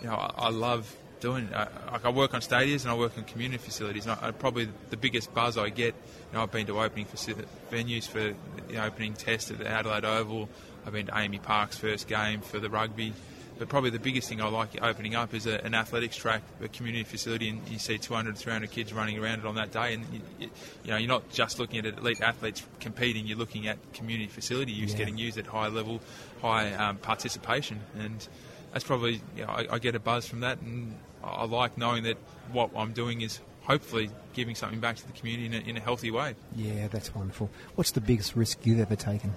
you 0.00 0.08
know, 0.08 0.14
I, 0.14 0.32
I 0.36 0.50
love 0.50 0.94
doing. 1.22 1.48
Uh, 1.54 1.68
like 1.90 2.04
I 2.04 2.10
work 2.10 2.34
on 2.34 2.40
stadiums 2.40 2.82
and 2.82 2.90
I 2.90 2.94
work 2.94 3.16
on 3.16 3.24
community 3.24 3.62
facilities. 3.62 4.06
And 4.06 4.18
I, 4.20 4.32
probably 4.32 4.68
the 4.90 4.96
biggest 4.96 5.32
buzz 5.32 5.56
I 5.56 5.70
get. 5.70 5.94
You 5.94 6.36
know, 6.36 6.42
I've 6.42 6.52
been 6.52 6.66
to 6.66 6.80
opening 6.80 7.06
venues 7.06 8.06
for 8.06 8.34
the 8.68 8.84
opening 8.84 9.14
test 9.14 9.50
at 9.50 9.58
the 9.58 9.68
Adelaide 9.68 10.04
Oval. 10.04 10.48
I've 10.84 10.92
been 10.92 11.06
to 11.06 11.12
AAMI 11.12 11.42
Park's 11.42 11.78
first 11.78 12.08
game 12.08 12.40
for 12.40 12.58
the 12.58 12.68
rugby. 12.68 13.14
But 13.62 13.68
probably 13.68 13.90
the 13.90 14.00
biggest 14.00 14.28
thing 14.28 14.40
I 14.40 14.48
like 14.48 14.82
opening 14.82 15.14
up 15.14 15.32
is 15.34 15.46
a, 15.46 15.64
an 15.64 15.72
athletics 15.72 16.16
track, 16.16 16.42
a 16.60 16.66
community 16.66 17.04
facility, 17.04 17.48
and 17.48 17.60
you 17.68 17.78
see 17.78 17.96
200, 17.96 18.36
300 18.36 18.68
kids 18.72 18.92
running 18.92 19.16
around 19.20 19.38
it 19.38 19.46
on 19.46 19.54
that 19.54 19.70
day. 19.70 19.94
And 19.94 20.04
you, 20.40 20.50
you 20.82 20.90
know, 20.90 20.96
you're 20.96 21.06
not 21.06 21.30
just 21.30 21.60
looking 21.60 21.78
at 21.78 21.86
elite 21.96 22.20
athletes 22.20 22.66
competing; 22.80 23.24
you're 23.24 23.38
looking 23.38 23.68
at 23.68 23.78
community 23.92 24.26
facility 24.26 24.72
use 24.72 24.90
yeah. 24.90 24.98
getting 24.98 25.16
used 25.16 25.38
at 25.38 25.46
high 25.46 25.68
level, 25.68 26.00
high 26.40 26.72
um, 26.74 26.96
participation, 26.96 27.78
and 28.00 28.26
that's 28.72 28.84
probably 28.84 29.20
you 29.36 29.46
know, 29.46 29.50
I, 29.50 29.66
I, 29.74 29.78
get 29.78 29.94
a 29.94 30.00
buzz 30.00 30.26
from 30.26 30.40
that, 30.40 30.60
and 30.60 30.98
I 31.22 31.44
like 31.44 31.78
knowing 31.78 32.02
that 32.02 32.16
what 32.50 32.72
I'm 32.74 32.92
doing 32.92 33.20
is 33.20 33.38
hopefully 33.60 34.10
giving 34.32 34.56
something 34.56 34.80
back 34.80 34.96
to 34.96 35.06
the 35.06 35.12
community 35.12 35.46
in 35.46 35.54
a, 35.54 35.70
in 35.70 35.76
a 35.76 35.80
healthy 35.80 36.10
way. 36.10 36.34
Yeah, 36.56 36.88
that's 36.88 37.14
wonderful. 37.14 37.48
What's 37.76 37.92
the 37.92 38.00
biggest 38.00 38.34
risk 38.34 38.66
you've 38.66 38.80
ever 38.80 38.96
taken? 38.96 39.34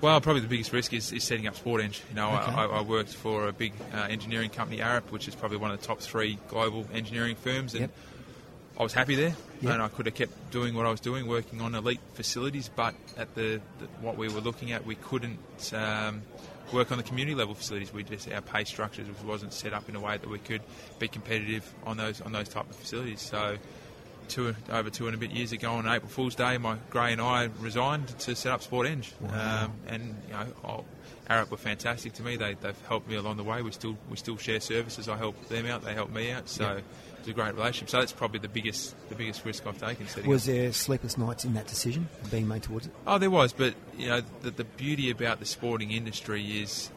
Well, 0.00 0.18
probably 0.22 0.40
the 0.40 0.48
biggest 0.48 0.72
risk 0.72 0.94
is, 0.94 1.12
is 1.12 1.24
setting 1.24 1.46
up 1.46 1.56
Sport 1.56 1.82
Eng. 1.82 1.92
You 2.08 2.14
know, 2.14 2.30
okay. 2.30 2.52
I, 2.52 2.64
I, 2.66 2.80
worked 2.80 3.14
for 3.14 3.48
a 3.48 3.52
big 3.52 3.74
uh, 3.92 4.06
engineering 4.08 4.48
company, 4.48 4.78
Arup, 4.80 5.10
which 5.10 5.28
is 5.28 5.34
probably 5.34 5.58
one 5.58 5.70
of 5.70 5.80
the 5.80 5.86
top 5.86 6.00
three 6.00 6.38
global 6.48 6.86
engineering 6.92 7.36
firms, 7.36 7.74
and 7.74 7.82
yep. 7.82 7.90
I 8.78 8.82
was 8.82 8.94
happy 8.94 9.14
there, 9.14 9.36
yep. 9.60 9.74
and 9.74 9.82
I 9.82 9.88
could 9.88 10.06
have 10.06 10.14
kept 10.14 10.50
doing 10.50 10.74
what 10.74 10.86
I 10.86 10.90
was 10.90 11.00
doing, 11.00 11.26
working 11.26 11.60
on 11.60 11.74
elite 11.74 12.00
facilities. 12.14 12.70
But 12.74 12.94
at 13.18 13.34
the, 13.34 13.60
the 13.78 13.86
what 14.00 14.16
we 14.16 14.28
were 14.28 14.40
looking 14.40 14.72
at, 14.72 14.86
we 14.86 14.94
couldn't 14.94 15.38
um, 15.74 16.22
work 16.72 16.90
on 16.90 16.96
the 16.96 17.04
community 17.04 17.34
level 17.34 17.54
facilities. 17.54 17.92
We 17.92 18.02
just 18.02 18.30
our 18.32 18.40
pay 18.40 18.64
structures 18.64 19.06
wasn't 19.22 19.52
set 19.52 19.74
up 19.74 19.90
in 19.90 19.96
a 19.96 20.00
way 20.00 20.16
that 20.16 20.30
we 20.30 20.38
could 20.38 20.62
be 20.98 21.08
competitive 21.08 21.70
on 21.84 21.98
those 21.98 22.22
on 22.22 22.32
those 22.32 22.48
type 22.48 22.70
of 22.70 22.76
facilities. 22.76 23.20
So 23.20 23.58
two 24.30 24.54
over 24.70 24.88
two 24.90 25.06
and 25.06 25.14
a 25.14 25.18
bit 25.18 25.30
years 25.30 25.52
ago 25.52 25.72
on 25.72 25.86
April 25.86 26.08
Fool's 26.08 26.34
Day, 26.34 26.56
my 26.58 26.76
Gray 26.88 27.12
and 27.12 27.20
I 27.20 27.50
resigned 27.60 28.08
to 28.20 28.34
set 28.34 28.52
up 28.52 28.62
Sport 28.62 28.86
Eng, 28.86 29.04
wow. 29.20 29.64
um, 29.64 29.72
and 29.86 30.16
you 30.26 30.32
know, 30.32 30.46
I'll, 30.64 30.84
Arup 31.28 31.50
were 31.50 31.56
fantastic 31.56 32.12
to 32.14 32.22
me. 32.24 32.36
They, 32.36 32.56
have 32.62 32.86
helped 32.88 33.08
me 33.08 33.14
along 33.14 33.36
the 33.36 33.44
way. 33.44 33.62
We 33.62 33.70
still 33.70 33.96
we 34.08 34.16
still 34.16 34.36
share 34.36 34.60
services. 34.60 35.08
I 35.08 35.16
help 35.16 35.48
them 35.48 35.66
out. 35.66 35.84
They 35.84 35.94
help 35.94 36.10
me 36.10 36.32
out. 36.32 36.48
So 36.48 36.80
it's 37.20 37.28
a 37.28 37.32
great 37.32 37.54
relationship. 37.54 37.90
So 37.90 37.98
that's 37.98 38.12
probably 38.12 38.40
the 38.40 38.48
biggest 38.48 38.96
the 39.08 39.14
biggest 39.14 39.44
risk 39.44 39.64
I've 39.66 39.78
taken. 39.78 40.06
Was 40.28 40.48
up. 40.48 40.54
there 40.54 40.72
sleepless 40.72 41.16
nights 41.16 41.44
in 41.44 41.54
that 41.54 41.68
decision 41.68 42.08
being 42.30 42.48
made 42.48 42.64
towards 42.64 42.86
it? 42.86 42.92
Oh, 43.06 43.18
there 43.18 43.30
was. 43.30 43.52
But 43.52 43.74
you 43.96 44.08
know, 44.08 44.22
the, 44.42 44.50
the 44.50 44.64
beauty 44.64 45.10
about 45.10 45.38
the 45.38 45.46
sporting 45.46 45.92
industry 45.92 46.62
is, 46.62 46.90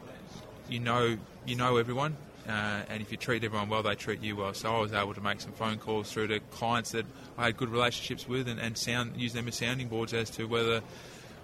you 0.68 0.80
know, 0.80 1.18
you 1.46 1.56
know 1.56 1.78
everyone. 1.78 2.18
Uh, 2.48 2.82
and 2.90 3.02
if 3.02 3.12
you 3.12 3.18
treat 3.18 3.44
everyone 3.44 3.70
well, 3.70 3.84
they 3.84 3.96
treat 3.96 4.22
you 4.22 4.36
well. 4.36 4.54
So 4.54 4.76
I 4.76 4.80
was 4.80 4.94
able 4.94 5.14
to 5.14 5.22
make 5.22 5.40
some 5.40 5.54
phone 5.54 5.78
calls 5.78 6.12
through 6.12 6.28
to 6.28 6.40
clients 6.52 6.92
that 6.92 7.06
I 7.38 7.46
had 7.46 7.58
good 7.58 7.70
relationships 7.70 8.28
with, 8.28 8.48
and, 8.48 8.60
and 8.60 8.78
sound 8.78 9.16
use 9.18 9.34
them 9.34 9.48
as 9.48 9.56
sounding 9.56 9.88
boards 9.88 10.14
as 10.14 10.30
to 10.32 10.46
whether 10.46 10.82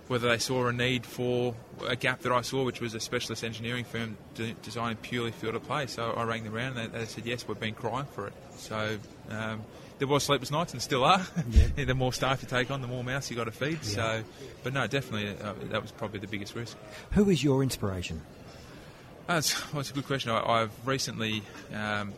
whether 0.10 0.28
they 0.28 0.40
saw 0.40 0.66
a 0.66 0.74
need 0.74 1.06
for 1.06 1.54
a 1.88 1.96
gap 1.96 2.22
that 2.22 2.32
I 2.32 2.42
saw, 2.42 2.64
which 2.64 2.82
was 2.82 2.96
a 2.96 3.00
specialist 3.00 3.44
engineering 3.44 3.86
firm 3.86 4.18
de- 4.34 4.54
designing 4.64 4.98
purely 4.98 5.30
field 5.30 5.54
of 5.54 5.64
play. 5.64 5.86
So 5.86 6.12
I 6.12 6.24
rang 6.24 6.44
them 6.44 6.56
around 6.56 6.78
and 6.78 6.92
they, 6.92 7.00
they 7.00 7.06
said, 7.06 7.28
yes, 7.28 7.48
we've 7.48 7.60
been 7.60 7.76
crying 7.76 8.08
for 8.08 8.26
it. 8.26 8.34
So 8.58 8.98
um, 9.30 9.62
there 10.00 10.08
was 10.08 10.24
sleepless 10.24 10.50
nights 10.50 10.74
and 10.74 10.82
still 10.82 11.04
are. 11.04 11.22
Yeah. 11.52 11.68
the 11.86 11.94
more 11.94 12.12
staff 12.12 12.42
you 12.42 12.48
take 12.48 12.72
on, 12.72 12.82
the 12.82 12.88
more 12.88 13.04
mouths 13.04 13.30
you 13.30 13.36
got 13.38 13.44
to 13.44 13.52
feed. 13.52 13.80
Yeah. 13.84 13.84
So, 13.84 14.24
but 14.64 14.74
no, 14.74 14.88
definitely 14.88 15.30
uh, 15.44 15.54
that 15.70 15.82
was 15.84 15.92
probably 15.92 16.20
the 16.20 16.28
biggest 16.28 16.56
risk. 16.56 16.76
Who 17.12 17.30
is 17.30 17.44
your 17.44 17.62
inspiration? 17.62 18.22
That's, 19.30 19.62
that's 19.74 19.92
a 19.92 19.94
good 19.94 20.08
question. 20.08 20.32
I, 20.32 20.62
have 20.62 20.72
recently, 20.88 21.44
um, 21.72 22.14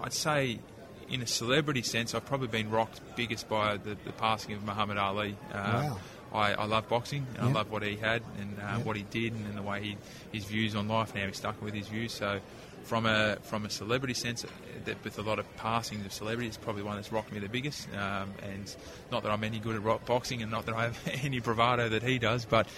I'd 0.00 0.12
say, 0.12 0.60
in 1.08 1.22
a 1.22 1.26
celebrity 1.26 1.82
sense, 1.82 2.14
I've 2.14 2.24
probably 2.24 2.46
been 2.46 2.70
rocked 2.70 3.00
biggest 3.16 3.48
by 3.48 3.78
the, 3.78 3.96
the 4.04 4.12
passing 4.12 4.54
of 4.54 4.62
Muhammad 4.62 4.96
Ali. 4.96 5.36
Uh, 5.52 5.56
wow. 5.90 5.98
I, 6.32 6.52
I, 6.52 6.64
love 6.66 6.88
boxing. 6.88 7.26
And 7.34 7.48
yep. 7.48 7.56
I 7.56 7.58
love 7.58 7.72
what 7.72 7.82
he 7.82 7.96
had 7.96 8.22
and 8.38 8.56
uh, 8.60 8.76
yep. 8.76 8.86
what 8.86 8.94
he 8.94 9.02
did, 9.10 9.32
and, 9.32 9.44
and 9.46 9.58
the 9.58 9.62
way 9.62 9.82
he 9.82 9.96
his 10.30 10.44
views 10.44 10.76
on 10.76 10.86
life 10.86 11.10
and 11.10 11.20
how 11.20 11.26
he 11.26 11.32
stuck 11.32 11.60
with 11.60 11.74
his 11.74 11.88
views. 11.88 12.12
So, 12.12 12.38
from 12.84 13.06
a 13.06 13.38
from 13.42 13.66
a 13.66 13.70
celebrity 13.70 14.14
sense, 14.14 14.46
that 14.84 15.02
with 15.02 15.18
a 15.18 15.22
lot 15.22 15.40
of 15.40 15.56
passings 15.56 16.06
of 16.06 16.12
celebrities, 16.12 16.56
probably 16.56 16.84
one 16.84 16.94
that's 16.94 17.10
rocked 17.10 17.32
me 17.32 17.40
the 17.40 17.48
biggest. 17.48 17.88
Um, 17.94 18.32
and 18.44 18.72
not 19.10 19.24
that 19.24 19.32
I'm 19.32 19.42
any 19.42 19.58
good 19.58 19.84
at 19.84 20.06
boxing, 20.06 20.42
and 20.42 20.50
not 20.52 20.66
that 20.66 20.76
I 20.76 20.84
have 20.84 20.98
any 21.24 21.40
bravado 21.40 21.88
that 21.88 22.04
he 22.04 22.20
does, 22.20 22.44
but 22.44 22.68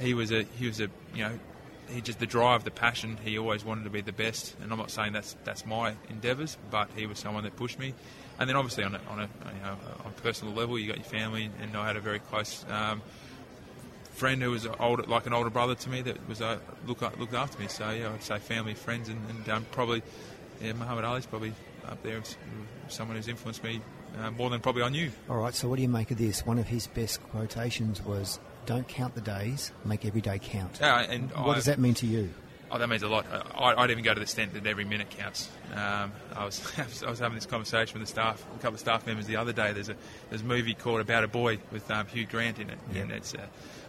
he 0.00 0.14
was 0.14 0.32
a 0.32 0.42
he 0.58 0.66
was 0.66 0.80
a 0.80 0.88
you 1.14 1.22
know 1.22 1.38
he 1.90 2.00
just 2.00 2.18
the 2.18 2.26
drive, 2.26 2.64
the 2.64 2.70
passion. 2.70 3.18
He 3.24 3.38
always 3.38 3.64
wanted 3.64 3.84
to 3.84 3.90
be 3.90 4.00
the 4.00 4.12
best, 4.12 4.56
and 4.62 4.72
I'm 4.72 4.78
not 4.78 4.90
saying 4.90 5.12
that's 5.12 5.36
that's 5.44 5.66
my 5.66 5.94
endeavours, 6.08 6.56
but 6.70 6.88
he 6.96 7.06
was 7.06 7.18
someone 7.18 7.44
that 7.44 7.56
pushed 7.56 7.78
me. 7.78 7.94
And 8.38 8.48
then 8.48 8.56
obviously 8.56 8.84
on 8.84 8.94
a, 8.94 9.00
on 9.08 9.20
a 9.20 9.22
you 9.54 9.62
know 9.62 9.76
on 10.04 10.12
a 10.16 10.20
personal 10.22 10.54
level, 10.54 10.78
you 10.78 10.86
got 10.88 10.96
your 10.96 11.04
family, 11.04 11.50
and 11.60 11.76
I 11.76 11.86
had 11.86 11.96
a 11.96 12.00
very 12.00 12.18
close 12.18 12.64
um, 12.70 13.02
friend 14.12 14.42
who 14.42 14.50
was 14.50 14.66
older, 14.78 15.04
like 15.04 15.26
an 15.26 15.32
older 15.32 15.50
brother 15.50 15.74
to 15.74 15.90
me 15.90 16.02
that 16.02 16.28
was 16.28 16.40
uh, 16.40 16.58
look 16.86 17.00
looked 17.18 17.34
after 17.34 17.58
me. 17.60 17.68
So 17.68 17.90
yeah, 17.90 18.12
I'd 18.12 18.22
say 18.22 18.38
family, 18.38 18.74
friends, 18.74 19.08
and, 19.08 19.18
and 19.30 19.48
um, 19.48 19.66
probably 19.72 20.02
yeah, 20.60 20.72
Muhammad 20.72 21.04
Ali's 21.04 21.26
probably 21.26 21.52
up 21.86 22.02
there, 22.02 22.20
someone 22.88 23.16
who's 23.16 23.28
influenced 23.28 23.62
me 23.64 23.80
uh, 24.20 24.30
more 24.32 24.50
than 24.50 24.60
probably 24.60 24.82
I 24.82 24.88
knew. 24.88 25.10
All 25.28 25.38
right, 25.38 25.54
so 25.54 25.68
what 25.68 25.76
do 25.76 25.82
you 25.82 25.88
make 25.88 26.10
of 26.10 26.18
this? 26.18 26.44
One 26.44 26.58
of 26.58 26.68
his 26.68 26.86
best 26.86 27.22
quotations 27.30 28.02
was, 28.02 28.38
"Don't 28.68 28.86
count 28.86 29.14
the 29.14 29.22
days, 29.22 29.72
make 29.86 30.04
every 30.04 30.20
day 30.20 30.38
count." 30.38 30.78
Yeah, 30.78 31.00
and 31.00 31.30
what 31.32 31.52
I, 31.52 31.54
does 31.54 31.64
that 31.64 31.78
mean 31.78 31.94
to 31.94 32.06
you? 32.06 32.28
Oh, 32.70 32.76
that 32.76 32.88
means 32.88 33.02
a 33.02 33.08
lot. 33.08 33.24
I, 33.54 33.80
would 33.80 33.90
even 33.90 34.04
go 34.04 34.12
to 34.12 34.20
the 34.20 34.24
extent 34.24 34.52
that 34.52 34.66
every 34.66 34.84
minute 34.84 35.08
counts. 35.08 35.48
Um, 35.72 36.12
I 36.36 36.44
was 36.44 37.02
I 37.02 37.08
was 37.08 37.18
having 37.18 37.36
this 37.36 37.46
conversation 37.46 37.98
with 37.98 38.06
the 38.06 38.12
staff, 38.12 38.44
a 38.54 38.58
couple 38.58 38.74
of 38.74 38.80
staff 38.80 39.06
members 39.06 39.26
the 39.26 39.36
other 39.36 39.52
day. 39.52 39.72
There's 39.72 39.88
a 39.88 39.96
there's 40.28 40.42
a 40.42 40.44
movie 40.44 40.74
called 40.74 41.00
About 41.00 41.24
a 41.24 41.28
Boy 41.28 41.58
with 41.72 41.90
um, 41.90 42.06
Hugh 42.08 42.26
Grant 42.26 42.58
in 42.58 42.68
it, 42.68 42.78
yeah. 42.92 43.02
and 43.02 43.12
it's 43.12 43.34
uh, 43.34 43.38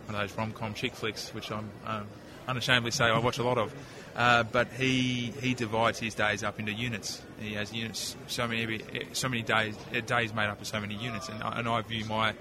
one 0.06 0.16
of 0.16 0.22
those 0.22 0.38
rom-com 0.38 0.74
chick 0.74 0.94
flicks, 0.96 1.34
which 1.34 1.52
I'm 1.52 1.70
um, 1.86 2.08
unashamedly 2.48 2.92
say 2.92 3.06
I 3.06 3.20
watch 3.20 3.38
a 3.38 3.44
lot 3.44 3.58
of. 3.58 3.74
Uh, 4.16 4.44
but 4.44 4.70
he 4.70 5.34
he 5.42 5.54
divides 5.54 6.00
his 6.00 6.16
days 6.16 6.44
up 6.44 6.60
into 6.60 6.72
units. 6.72 7.22
He 7.40 7.54
has 7.54 7.74
units 7.74 8.16
so 8.28 8.48
many 8.48 8.82
so 9.12 9.28
many 9.28 9.44
days 9.44 9.76
days 10.06 10.34
made 10.34 10.48
up 10.48 10.62
of 10.62 10.68
so 10.68 10.80
many 10.80 10.96
units, 10.96 11.28
and 11.28 11.44
I, 11.44 11.60
and 11.60 11.68
I 11.68 11.82
view 11.82 12.06
my 12.06 12.34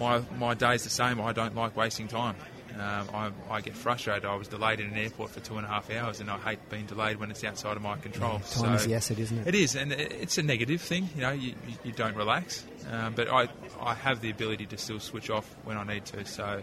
my 0.00 0.22
my 0.38 0.54
days 0.54 0.82
the 0.82 0.90
same. 0.90 1.20
I 1.20 1.32
don't 1.32 1.54
like 1.54 1.76
wasting 1.76 2.08
time. 2.08 2.34
Um, 2.74 3.08
I, 3.12 3.30
I, 3.50 3.60
get 3.60 3.74
frustrated. 3.74 4.24
I 4.24 4.36
was 4.36 4.48
delayed 4.48 4.80
in 4.80 4.86
an 4.86 4.96
airport 4.96 5.30
for 5.32 5.40
two 5.40 5.56
and 5.56 5.66
a 5.66 5.68
half 5.68 5.90
hours, 5.90 6.20
and 6.20 6.30
I 6.30 6.38
hate 6.38 6.60
being 6.70 6.86
delayed 6.86 7.18
when 7.18 7.30
it's 7.30 7.44
outside 7.44 7.76
of 7.76 7.82
my 7.82 7.96
control. 7.96 8.34
Yeah, 8.34 8.38
time 8.38 8.46
so 8.46 8.72
is 8.72 8.86
the 8.86 8.94
asset, 8.94 9.18
isn't 9.18 9.38
it? 9.38 9.48
It 9.48 9.54
is, 9.54 9.74
and 9.74 9.92
it's 9.92 10.38
a 10.38 10.42
negative 10.42 10.80
thing. 10.80 11.10
You 11.14 11.20
know, 11.20 11.32
you, 11.32 11.54
you 11.84 11.92
don't 11.92 12.16
relax, 12.16 12.64
um, 12.90 13.14
but 13.14 13.28
I 13.28 13.48
I 13.80 13.94
have 13.94 14.22
the 14.22 14.30
ability 14.30 14.66
to 14.66 14.78
still 14.78 15.00
switch 15.00 15.30
off 15.30 15.44
when 15.64 15.76
I 15.76 15.84
need 15.84 16.06
to. 16.06 16.24
So. 16.24 16.62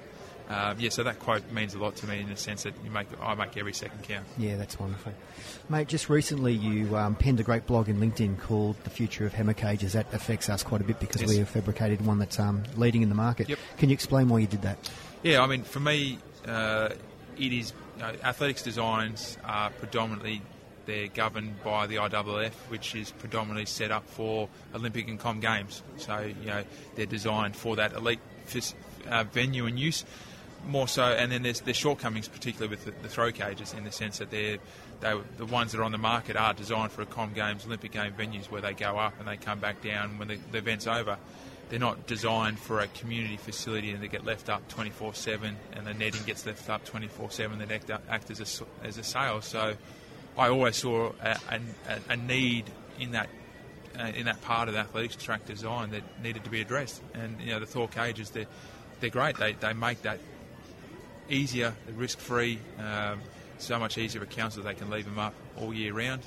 Um, 0.50 0.80
yeah, 0.80 0.90
so 0.90 1.04
that 1.04 1.20
quote 1.20 1.52
means 1.52 1.74
a 1.74 1.80
lot 1.80 1.96
to 1.98 2.08
me 2.08 2.22
in 2.22 2.30
the 2.30 2.38
sense 2.38 2.64
that 2.64 2.74
you 2.84 2.90
make 2.90 3.08
I 3.22 3.36
make 3.36 3.58
every 3.58 3.74
second 3.74 4.04
count. 4.04 4.26
Yeah, 4.38 4.56
that's 4.56 4.80
wonderful, 4.80 5.14
mate. 5.70 5.90
Just 5.90 6.10
recently, 6.10 6.54
you 6.54 6.96
um, 6.96 7.16
penned 7.16 7.40
a 7.40 7.44
great 7.44 7.68
blog 7.68 7.90
in 7.90 7.98
LinkedIn 7.98 8.40
called 8.40 8.78
"The 8.84 8.90
Future 8.90 9.26
of 9.26 9.34
Hammer 9.34 9.54
Cages." 9.54 9.94
That 9.94 10.14
affects 10.14 10.50
us 10.50 10.64
quite 10.64 10.82
a 10.82 10.86
bit 10.86 11.00
because 11.00 11.22
yes. 11.22 11.30
we 11.30 11.38
have 11.38 11.50
fabricated 11.50 12.06
one 12.06 12.20
that's 12.20 12.40
um, 12.40 12.64
leading 12.78 13.02
in 13.02 13.10
the 13.10 13.16
market. 13.16 13.50
Yep. 13.50 13.60
Can 13.78 13.90
you 13.90 13.94
explain 13.94 14.30
why 14.30 14.40
you 14.40 14.48
did 14.48 14.62
that? 14.62 14.90
Yeah, 15.24 15.42
I 15.42 15.48
mean, 15.48 15.64
for 15.64 15.82
me, 15.82 16.20
uh, 16.48 16.90
it 17.38 17.52
is 17.52 17.74
you 17.98 18.04
know, 18.04 18.14
athletics 18.24 18.62
designs 18.62 19.38
are 19.44 19.70
predominantly 19.72 20.42
they're 20.86 21.08
governed 21.10 21.62
by 21.64 21.86
the 21.86 21.98
IWF, 21.98 22.54
which 22.70 22.96
is 22.96 23.12
predominantly 23.12 23.66
set 23.66 23.92
up 23.92 24.08
for 24.08 24.48
Olympic 24.74 25.10
and 25.10 25.20
Com 25.20 25.42
Games. 25.42 25.84
So 25.98 26.20
you 26.20 26.48
know 26.48 26.64
they're 26.96 27.06
designed 27.06 27.56
for 27.56 27.76
that 27.76 27.94
elite 27.94 28.20
uh, 29.10 29.26
venue 29.26 29.66
and 29.66 29.78
use 29.78 30.06
more 30.66 30.88
so. 30.88 31.04
And 31.04 31.32
then 31.32 31.44
there's 31.44 31.62
there's 31.62 31.78
shortcomings, 31.78 32.28
particularly 32.28 32.70
with 32.70 32.86
the, 32.86 32.92
the, 33.02 33.10
throw 33.10 33.32
cages, 33.32 33.74
in 33.74 33.84
the 33.84 33.92
sense 33.92 34.18
that 34.20 34.32
they're 34.32 34.58
they 35.00 35.20
the 35.38 35.46
ones 35.46 35.72
that 35.72 35.80
are 35.80 35.84
on 35.84 35.92
the 35.92 35.98
market 35.98 36.36
are 36.36 36.54
designed 36.54 36.92
for 36.92 37.02
a 37.02 37.06
Com 37.06 37.34
Games, 37.34 37.66
Olympic 37.66 37.92
game 37.92 38.14
venues 38.14 38.46
where 38.46 38.62
they 38.62 38.74
go 38.74 38.98
up 38.98 39.20
and 39.20 39.28
they 39.28 39.38
come 39.38 39.60
back 39.60 39.82
down 39.82 40.18
when 40.18 40.28
the, 40.28 40.40
the 40.52 40.58
event's 40.58 40.88
over 40.88 41.18
they're 41.70 41.80
not 41.80 42.08
designed 42.08 42.58
for 42.58 42.80
a 42.80 42.88
community 42.88 43.38
facility 43.38 43.92
and 43.92 44.02
they 44.02 44.08
get 44.08 44.26
left 44.26 44.50
up 44.50 44.68
24 44.70 45.14
7 45.14 45.56
and 45.74 45.88
the 45.88 45.94
netting 45.94 46.24
gets 46.24 46.46
left 46.46 46.70
up 46.70 46.86
24 46.86 47.32
7 47.32 47.60
that 47.60 47.72
act, 47.72 47.92
act 48.10 48.32
as 48.32 48.40
a, 48.40 48.86
as 48.86 48.98
a 48.98 49.04
sale. 49.04 49.42
So 49.42 49.74
I 50.38 50.50
always 50.50 50.78
saw 50.78 51.12
a, 51.22 51.38
a, 51.50 51.60
a 52.10 52.18
need 52.18 52.66
in 53.00 53.12
that 53.12 53.30
uh, 54.00 54.12
in 54.16 54.26
that 54.26 54.40
part 54.42 54.68
of 54.68 54.76
the 54.76 54.80
athletics 54.80 55.16
track 55.16 55.46
design 55.46 55.90
that 55.92 56.04
needed 56.22 56.44
to 56.44 56.50
be 56.50 56.62
addressed. 56.62 57.02
And 57.14 57.40
you 57.42 57.52
know 57.52 57.60
the 57.60 57.66
Thor 57.66 57.88
cages, 57.88 58.30
they're, 58.30 58.46
they're 59.00 59.10
great. 59.10 59.38
They, 59.38 59.54
they 59.54 59.74
make 59.74 60.04
that 60.04 60.20
easier, 61.30 61.76
risk 61.96 62.20
free, 62.20 62.60
um, 62.80 63.20
so 63.58 63.80
much 63.80 63.98
easier 63.98 64.22
for 64.22 64.28
councils. 64.28 64.66
They 64.66 64.74
can 64.74 64.90
leave 64.90 65.06
them 65.06 65.20
up 65.20 65.34
all 65.58 65.74
year 65.74 65.94
round. 65.94 66.22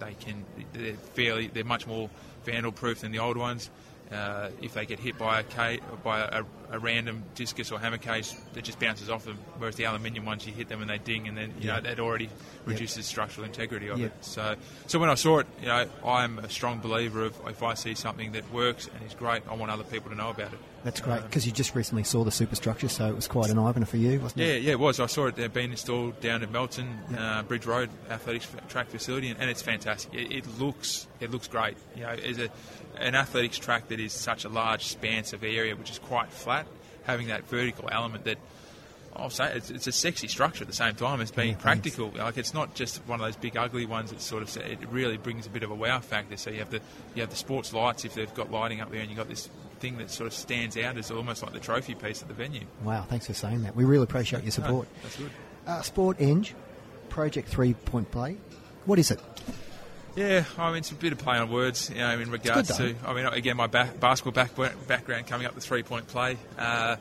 They 0.00 0.14
can 0.14 0.44
they're 0.72 0.94
fairly 1.14 1.48
they're 1.48 1.64
much 1.64 1.86
more 1.86 2.10
vandal 2.44 2.72
proof 2.72 3.00
than 3.00 3.12
the 3.12 3.18
old 3.18 3.36
ones. 3.36 3.70
Uh, 4.10 4.50
if 4.60 4.74
they 4.74 4.84
get 4.84 4.98
hit 4.98 5.16
by 5.16 5.40
a 5.40 5.78
by 6.02 6.20
a, 6.20 6.44
a, 6.72 6.78
random 6.78 7.22
discus 7.34 7.70
or 7.70 7.78
hammer 7.78 7.98
case, 7.98 8.34
that 8.54 8.64
just 8.64 8.80
bounces 8.80 9.08
off 9.08 9.24
them. 9.24 9.38
Whereas 9.58 9.76
the 9.76 9.84
aluminium 9.84 10.24
ones, 10.24 10.46
you 10.46 10.52
hit 10.52 10.68
them 10.68 10.80
and 10.80 10.90
they 10.90 10.98
ding, 10.98 11.28
and 11.28 11.36
then 11.36 11.54
you 11.60 11.68
yeah. 11.68 11.76
know 11.76 11.80
that 11.82 12.00
already 12.00 12.28
reduces 12.64 12.98
yep. 12.98 13.04
structural 13.04 13.46
integrity 13.46 13.88
of 13.88 13.98
yep. 13.98 14.12
it. 14.12 14.24
So, 14.24 14.56
so 14.86 14.98
when 14.98 15.10
I 15.10 15.14
saw 15.14 15.38
it, 15.38 15.46
you 15.60 15.68
know, 15.68 15.86
I'm 16.04 16.38
a 16.38 16.50
strong 16.50 16.80
believer 16.80 17.24
of 17.24 17.40
if 17.46 17.62
I 17.62 17.74
see 17.74 17.94
something 17.94 18.32
that 18.32 18.50
works 18.52 18.88
and 18.92 19.04
is 19.06 19.14
great, 19.14 19.42
I 19.48 19.54
want 19.54 19.70
other 19.70 19.84
people 19.84 20.10
to 20.10 20.16
know 20.16 20.30
about 20.30 20.52
it. 20.52 20.58
That's 20.84 21.00
great 21.00 21.22
because 21.22 21.44
um, 21.44 21.48
you 21.48 21.52
just 21.52 21.76
recently 21.76 22.02
saw 22.02 22.24
the 22.24 22.32
superstructure, 22.32 22.88
so 22.88 23.06
it 23.06 23.14
was 23.14 23.28
quite 23.28 23.50
an 23.50 23.58
eye 23.58 23.68
opener 23.68 23.86
for 23.86 23.98
you, 23.98 24.18
wasn't 24.18 24.40
yeah, 24.40 24.46
it? 24.46 24.62
Yeah, 24.62 24.68
yeah, 24.68 24.72
it 24.72 24.80
was. 24.80 24.98
I 24.98 25.06
saw 25.06 25.26
it 25.26 25.54
being 25.54 25.70
installed 25.70 26.20
down 26.20 26.42
at 26.42 26.50
Melton 26.50 26.98
yep. 27.08 27.20
uh, 27.20 27.42
Bridge 27.44 27.66
Road 27.66 27.88
Athletics 28.10 28.48
Track 28.68 28.88
Facility, 28.88 29.28
and, 29.28 29.40
and 29.40 29.48
it's 29.48 29.62
fantastic. 29.62 30.12
It, 30.12 30.32
it, 30.32 30.58
looks 30.58 31.06
it 31.20 31.30
looks 31.30 31.46
great. 31.46 31.76
You 31.94 32.02
know, 32.02 32.08
as 32.08 32.38
a 32.38 32.48
an 32.98 33.14
athletics 33.14 33.58
track 33.58 33.88
that 33.88 34.00
is 34.00 34.12
such 34.12 34.44
a 34.44 34.48
large 34.48 34.86
span 34.86 35.22
of 35.32 35.44
area, 35.44 35.76
which 35.76 35.90
is 35.90 35.98
quite 35.98 36.30
flat, 36.30 36.61
having 37.04 37.28
that 37.28 37.48
vertical 37.48 37.88
element 37.90 38.24
that 38.24 38.38
I'll 39.14 39.30
say 39.30 39.52
it's, 39.54 39.70
it's, 39.70 39.86
a 39.86 39.92
sexy 39.92 40.26
structure 40.26 40.64
at 40.64 40.68
the 40.68 40.74
same 40.74 40.94
time 40.94 41.20
as 41.20 41.30
being 41.30 41.50
yeah, 41.50 41.58
practical. 41.58 42.06
Thanks. 42.06 42.20
Like 42.20 42.38
it's 42.38 42.54
not 42.54 42.74
just 42.74 42.98
one 43.06 43.20
of 43.20 43.26
those 43.26 43.36
big 43.36 43.56
ugly 43.56 43.84
ones. 43.84 44.10
That 44.10 44.22
sort 44.22 44.42
of 44.42 44.56
it 44.56 44.78
really 44.88 45.18
brings 45.18 45.46
a 45.46 45.50
bit 45.50 45.62
of 45.62 45.70
a 45.70 45.74
wow 45.74 46.00
factor. 46.00 46.36
So 46.36 46.50
you 46.50 46.60
have 46.60 46.70
the 46.70 46.80
you 47.14 47.20
have 47.20 47.30
the 47.30 47.36
sports 47.36 47.72
lights 47.72 48.04
if 48.04 48.14
they've 48.14 48.32
got 48.32 48.50
lighting 48.50 48.80
up 48.80 48.90
there, 48.90 49.00
and 49.00 49.10
you've 49.10 49.18
got 49.18 49.28
this 49.28 49.50
thing 49.80 49.98
that 49.98 50.10
sort 50.10 50.28
of 50.28 50.32
stands 50.32 50.76
out 50.78 50.96
as 50.96 51.10
almost 51.10 51.42
like 51.42 51.52
the 51.52 51.60
trophy 51.60 51.94
piece 51.94 52.22
of 52.22 52.28
the 52.28 52.34
venue. 52.34 52.64
Wow, 52.84 53.04
thanks 53.08 53.26
for 53.26 53.34
saying 53.34 53.62
that. 53.62 53.76
We 53.76 53.84
really 53.84 54.04
appreciate 54.04 54.44
your 54.44 54.52
support. 54.52 54.88
No, 54.88 55.02
that's 55.02 55.16
good. 55.16 55.30
Uh, 55.66 55.82
Sport 55.82 56.16
Eng, 56.20 56.46
Project 57.08 57.48
Three 57.48 57.74
Point 57.74 58.10
Play. 58.10 58.38
What 58.86 58.98
is 58.98 59.10
it? 59.10 59.20
Yeah, 60.14 60.44
I 60.58 60.68
mean, 60.68 60.78
it's 60.78 60.90
a 60.90 60.94
bit 60.94 61.12
of 61.12 61.18
play 61.18 61.38
on 61.38 61.50
words, 61.50 61.88
you 61.88 61.96
know, 61.96 62.18
in 62.18 62.30
regards 62.30 62.76
to, 62.76 62.94
I 63.06 63.14
mean, 63.14 63.24
again, 63.26 63.56
my 63.56 63.66
ba- 63.66 63.90
basketball 63.98 64.32
back- 64.32 64.86
background 64.86 65.26
coming 65.26 65.46
up 65.46 65.54
the 65.54 65.60
three 65.60 65.82
point 65.82 66.06
play. 66.06 66.36
Uh, 66.58 66.96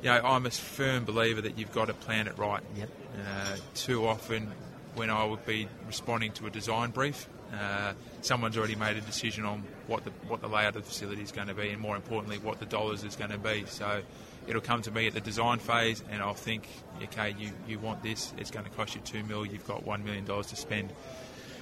you 0.00 0.08
know, 0.08 0.20
I'm 0.22 0.46
a 0.46 0.50
firm 0.50 1.04
believer 1.04 1.40
that 1.40 1.58
you've 1.58 1.72
got 1.72 1.86
to 1.86 1.94
plan 1.94 2.28
it 2.28 2.38
right. 2.38 2.62
Yep. 2.76 2.90
Uh, 3.14 3.56
too 3.74 4.06
often, 4.06 4.52
when 4.94 5.10
I 5.10 5.24
would 5.24 5.44
be 5.44 5.68
responding 5.86 6.32
to 6.32 6.46
a 6.46 6.50
design 6.50 6.90
brief, 6.90 7.28
uh, 7.52 7.94
someone's 8.20 8.56
already 8.56 8.76
made 8.76 8.96
a 8.96 9.00
decision 9.00 9.44
on 9.44 9.64
what 9.86 10.04
the 10.04 10.10
what 10.28 10.40
the 10.40 10.48
layout 10.48 10.76
of 10.76 10.84
the 10.84 10.88
facility 10.88 11.22
is 11.22 11.32
going 11.32 11.48
to 11.48 11.54
be, 11.54 11.68
and 11.70 11.80
more 11.80 11.96
importantly, 11.96 12.38
what 12.38 12.60
the 12.60 12.66
dollars 12.66 13.04
is 13.04 13.16
going 13.16 13.30
to 13.30 13.38
be. 13.38 13.64
So 13.66 14.02
it'll 14.46 14.62
come 14.62 14.82
to 14.82 14.90
me 14.90 15.06
at 15.06 15.14
the 15.14 15.20
design 15.20 15.58
phase, 15.58 16.02
and 16.10 16.22
I'll 16.22 16.34
think, 16.34 16.66
okay, 17.02 17.34
you, 17.38 17.50
you 17.68 17.78
want 17.78 18.02
this, 18.02 18.32
it's 18.38 18.50
going 18.50 18.64
to 18.64 18.70
cost 18.72 18.94
you 18.94 19.00
two 19.02 19.22
mil, 19.24 19.44
you've 19.44 19.66
got 19.66 19.84
one 19.84 20.04
million 20.04 20.24
dollars 20.24 20.46
to 20.48 20.56
spend 20.56 20.92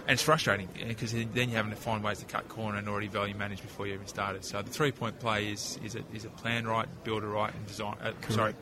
and 0.06 0.14
it's 0.14 0.22
frustrating 0.22 0.68
because 0.86 1.12
then 1.12 1.28
you're 1.34 1.50
having 1.50 1.70
to 1.70 1.76
find 1.76 2.02
ways 2.02 2.18
to 2.18 2.24
cut 2.24 2.48
corner 2.48 2.78
and 2.78 2.88
already 2.88 3.08
value 3.08 3.34
manage 3.34 3.62
before 3.62 3.86
you 3.86 3.94
even 3.94 4.06
started. 4.06 4.44
So 4.44 4.62
the 4.62 4.70
three 4.70 4.92
point 4.92 5.18
play 5.20 5.50
is 5.50 5.78
is 5.84 5.94
a, 5.94 6.02
is 6.14 6.24
a 6.24 6.30
plan 6.30 6.66
right, 6.66 6.88
build 7.04 7.22
it 7.22 7.26
right, 7.26 7.52
and 7.54 7.66
design. 7.66 7.96
Uh, 8.02 8.12
sorry, 8.28 8.54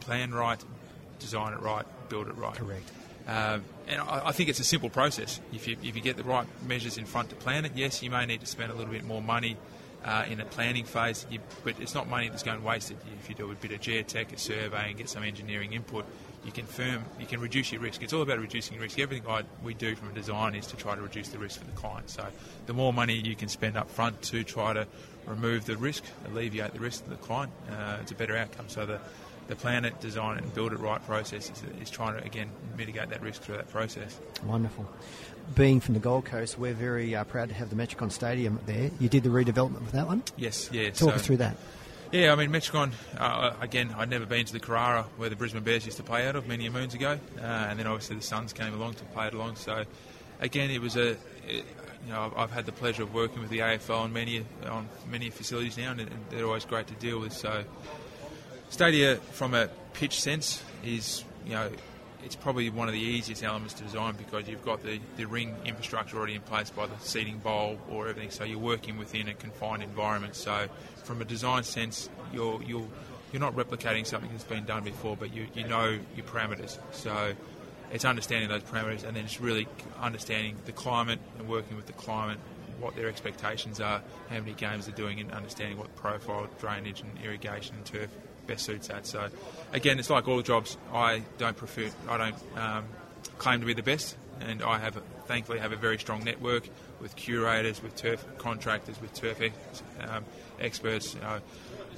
plan 0.00 0.32
right, 0.32 0.62
design 1.18 1.52
it 1.52 1.60
right, 1.60 1.86
build 2.08 2.28
it 2.28 2.36
right. 2.36 2.54
Correct. 2.54 2.90
Um, 3.26 3.64
and 3.88 4.02
I, 4.02 4.28
I, 4.28 4.32
think 4.32 4.50
it's 4.50 4.60
a 4.60 4.64
simple 4.64 4.90
process. 4.90 5.40
If 5.50 5.66
you, 5.66 5.78
if 5.82 5.96
you 5.96 6.02
get 6.02 6.18
the 6.18 6.24
right 6.24 6.46
measures 6.66 6.98
in 6.98 7.06
front 7.06 7.30
to 7.30 7.36
plan 7.36 7.64
it, 7.64 7.72
yes, 7.74 8.02
you 8.02 8.10
may 8.10 8.26
need 8.26 8.40
to 8.40 8.46
spend 8.46 8.70
a 8.70 8.74
little 8.74 8.92
bit 8.92 9.02
more 9.02 9.22
money 9.22 9.56
uh, 10.04 10.24
in 10.28 10.40
a 10.40 10.44
planning 10.44 10.84
phase, 10.84 11.26
you, 11.30 11.38
but 11.64 11.74
it's 11.80 11.94
not 11.94 12.08
money 12.08 12.28
that's 12.28 12.42
going 12.42 12.62
wasted. 12.62 12.96
If 13.18 13.28
you 13.28 13.34
do 13.34 13.50
a 13.50 13.54
bit 13.54 13.72
of 13.72 13.80
geotech, 13.80 14.32
a 14.32 14.38
survey, 14.38 14.88
and 14.88 14.98
get 14.98 15.08
some 15.08 15.22
engineering 15.22 15.72
input, 15.72 16.04
you 16.44 16.52
can 16.52 16.66
firm, 16.66 17.04
you 17.18 17.26
can 17.26 17.40
reduce 17.40 17.72
your 17.72 17.80
risk. 17.80 18.02
It's 18.02 18.12
all 18.12 18.22
about 18.22 18.38
reducing 18.38 18.78
risk. 18.78 18.98
Everything 18.98 19.26
I, 19.26 19.42
we 19.62 19.72
do 19.72 19.94
from 19.96 20.10
a 20.10 20.12
design 20.12 20.54
is 20.54 20.66
to 20.68 20.76
try 20.76 20.94
to 20.94 21.00
reduce 21.00 21.28
the 21.28 21.38
risk 21.38 21.60
for 21.60 21.64
the 21.64 21.72
client. 21.72 22.10
So 22.10 22.26
the 22.66 22.74
more 22.74 22.92
money 22.92 23.14
you 23.14 23.34
can 23.34 23.48
spend 23.48 23.76
up 23.78 23.88
front 23.88 24.20
to 24.22 24.44
try 24.44 24.74
to 24.74 24.86
remove 25.26 25.64
the 25.64 25.76
risk, 25.78 26.04
alleviate 26.26 26.74
the 26.74 26.80
risk 26.80 27.04
to 27.04 27.10
the 27.10 27.16
client, 27.16 27.50
uh, 27.70 27.96
it's 28.02 28.12
a 28.12 28.14
better 28.14 28.36
outcome. 28.36 28.68
So 28.68 28.84
the, 28.84 29.00
the 29.48 29.56
plan 29.56 29.84
it, 29.84 30.00
design 30.00 30.38
it, 30.38 30.44
and 30.44 30.54
build 30.54 30.72
it 30.72 30.78
right 30.78 31.04
process 31.06 31.50
is, 31.50 31.62
is 31.82 31.90
trying 31.90 32.18
to, 32.18 32.24
again, 32.24 32.48
mitigate 32.76 33.10
that 33.10 33.22
risk 33.22 33.42
through 33.42 33.56
that 33.56 33.70
process. 33.70 34.18
Wonderful. 34.44 34.88
Being 35.54 35.80
from 35.80 35.94
the 35.94 36.00
Gold 36.00 36.24
Coast, 36.24 36.58
we're 36.58 36.72
very 36.72 37.14
uh, 37.14 37.24
proud 37.24 37.50
to 37.50 37.54
have 37.54 37.70
the 37.70 37.76
Metricon 37.76 38.10
Stadium 38.10 38.58
there. 38.66 38.90
You 38.98 39.08
did 39.08 39.22
the 39.22 39.28
redevelopment 39.28 39.80
with 39.80 39.92
that 39.92 40.06
one? 40.06 40.22
Yes, 40.36 40.70
yeah. 40.72 40.88
Talk 40.88 40.96
so, 40.96 41.10
us 41.10 41.26
through 41.26 41.38
that. 41.38 41.56
Yeah, 42.12 42.32
I 42.32 42.36
mean, 42.36 42.50
Metricon, 42.50 42.92
uh, 43.18 43.54
again, 43.60 43.92
I'd 43.96 44.08
never 44.08 44.24
been 44.24 44.46
to 44.46 44.52
the 44.52 44.60
Carrara 44.60 45.04
where 45.16 45.28
the 45.28 45.36
Brisbane 45.36 45.64
Bears 45.64 45.84
used 45.84 45.96
to 45.96 46.04
play 46.04 46.26
out 46.28 46.36
of 46.36 46.46
many 46.46 46.68
moons 46.68 46.94
ago. 46.94 47.18
Uh, 47.38 47.42
and 47.42 47.78
then 47.78 47.86
obviously 47.86 48.16
the 48.16 48.22
Suns 48.22 48.52
came 48.52 48.72
along 48.72 48.94
to 48.94 49.04
play 49.06 49.26
it 49.26 49.34
along. 49.34 49.56
So, 49.56 49.84
again, 50.40 50.70
it 50.70 50.80
was 50.80 50.96
a. 50.96 51.16
It, 51.46 51.64
you 52.06 52.12
know, 52.12 52.20
I've, 52.20 52.36
I've, 52.36 52.50
had 52.50 52.66
the 52.66 52.72
pleasure 52.72 53.02
of 53.02 53.14
working 53.14 53.40
with 53.40 53.50
the 53.50 53.60
AFL 53.60 54.00
on 54.00 54.12
many 54.12 54.44
on 54.68 54.88
many 55.10 55.30
facilities 55.30 55.78
now, 55.78 55.92
and, 55.92 56.00
and 56.00 56.10
they're 56.30 56.46
always 56.46 56.64
great 56.66 56.86
to 56.88 56.94
deal 56.94 57.18
with. 57.18 57.32
So, 57.32 57.64
Stadia, 58.74 59.18
from 59.30 59.54
a 59.54 59.68
pitch 59.92 60.20
sense, 60.20 60.60
is 60.84 61.24
you 61.46 61.52
know 61.52 61.70
it's 62.24 62.34
probably 62.34 62.70
one 62.70 62.88
of 62.88 62.92
the 62.92 62.98
easiest 62.98 63.44
elements 63.44 63.72
to 63.74 63.84
design 63.84 64.16
because 64.16 64.48
you've 64.48 64.64
got 64.64 64.82
the, 64.82 64.98
the 65.16 65.26
ring 65.26 65.54
infrastructure 65.64 66.16
already 66.16 66.34
in 66.34 66.40
place 66.40 66.70
by 66.70 66.86
the 66.86 66.98
seating 66.98 67.38
bowl 67.38 67.78
or 67.88 68.08
everything, 68.08 68.32
so 68.32 68.42
you're 68.42 68.58
working 68.58 68.98
within 68.98 69.28
a 69.28 69.34
confined 69.34 69.84
environment. 69.84 70.34
So, 70.34 70.66
from 71.04 71.22
a 71.22 71.24
design 71.24 71.62
sense, 71.62 72.10
you're 72.32 72.60
you're 72.64 72.88
you're 73.32 73.38
not 73.38 73.54
replicating 73.54 74.04
something 74.04 74.30
that's 74.32 74.42
been 74.42 74.64
done 74.64 74.82
before, 74.82 75.16
but 75.16 75.32
you 75.32 75.46
you 75.54 75.68
know 75.68 75.96
your 76.16 76.26
parameters. 76.26 76.76
So, 76.90 77.32
it's 77.92 78.04
understanding 78.04 78.48
those 78.48 78.64
parameters 78.64 79.04
and 79.04 79.16
then 79.16 79.24
it's 79.24 79.40
really 79.40 79.68
understanding 80.00 80.56
the 80.64 80.72
climate 80.72 81.20
and 81.38 81.46
working 81.46 81.76
with 81.76 81.86
the 81.86 81.92
climate 81.92 82.38
what 82.80 82.96
their 82.96 83.06
expectations 83.06 83.78
are, 83.78 84.02
how 84.30 84.40
many 84.40 84.52
games 84.52 84.86
they're 84.86 84.96
doing, 84.96 85.20
and 85.20 85.30
understanding 85.30 85.78
what 85.78 85.94
profile, 85.94 86.48
drainage, 86.58 87.02
and 87.02 87.10
irrigation 87.24 87.76
and 87.76 87.84
turf 87.84 88.10
best 88.46 88.64
suits 88.64 88.88
that. 88.88 89.06
So, 89.06 89.28
again, 89.72 89.98
it's 89.98 90.10
like 90.10 90.28
all 90.28 90.42
jobs. 90.42 90.76
I 90.92 91.22
don't 91.38 91.56
prefer, 91.56 91.90
I 92.08 92.16
don't 92.16 92.36
um, 92.56 92.84
claim 93.38 93.60
to 93.60 93.66
be 93.66 93.74
the 93.74 93.82
best, 93.82 94.16
and 94.40 94.62
I 94.62 94.78
have, 94.78 95.00
thankfully, 95.26 95.58
have 95.58 95.72
a 95.72 95.76
very 95.76 95.98
strong 95.98 96.24
network 96.24 96.68
with 97.00 97.16
curators, 97.16 97.82
with 97.82 97.96
turf 97.96 98.24
contractors, 98.38 99.00
with 99.00 99.14
turf 99.14 99.40
ex, 99.40 99.82
um, 100.00 100.24
experts. 100.60 101.14
You 101.14 101.20
know, 101.20 101.40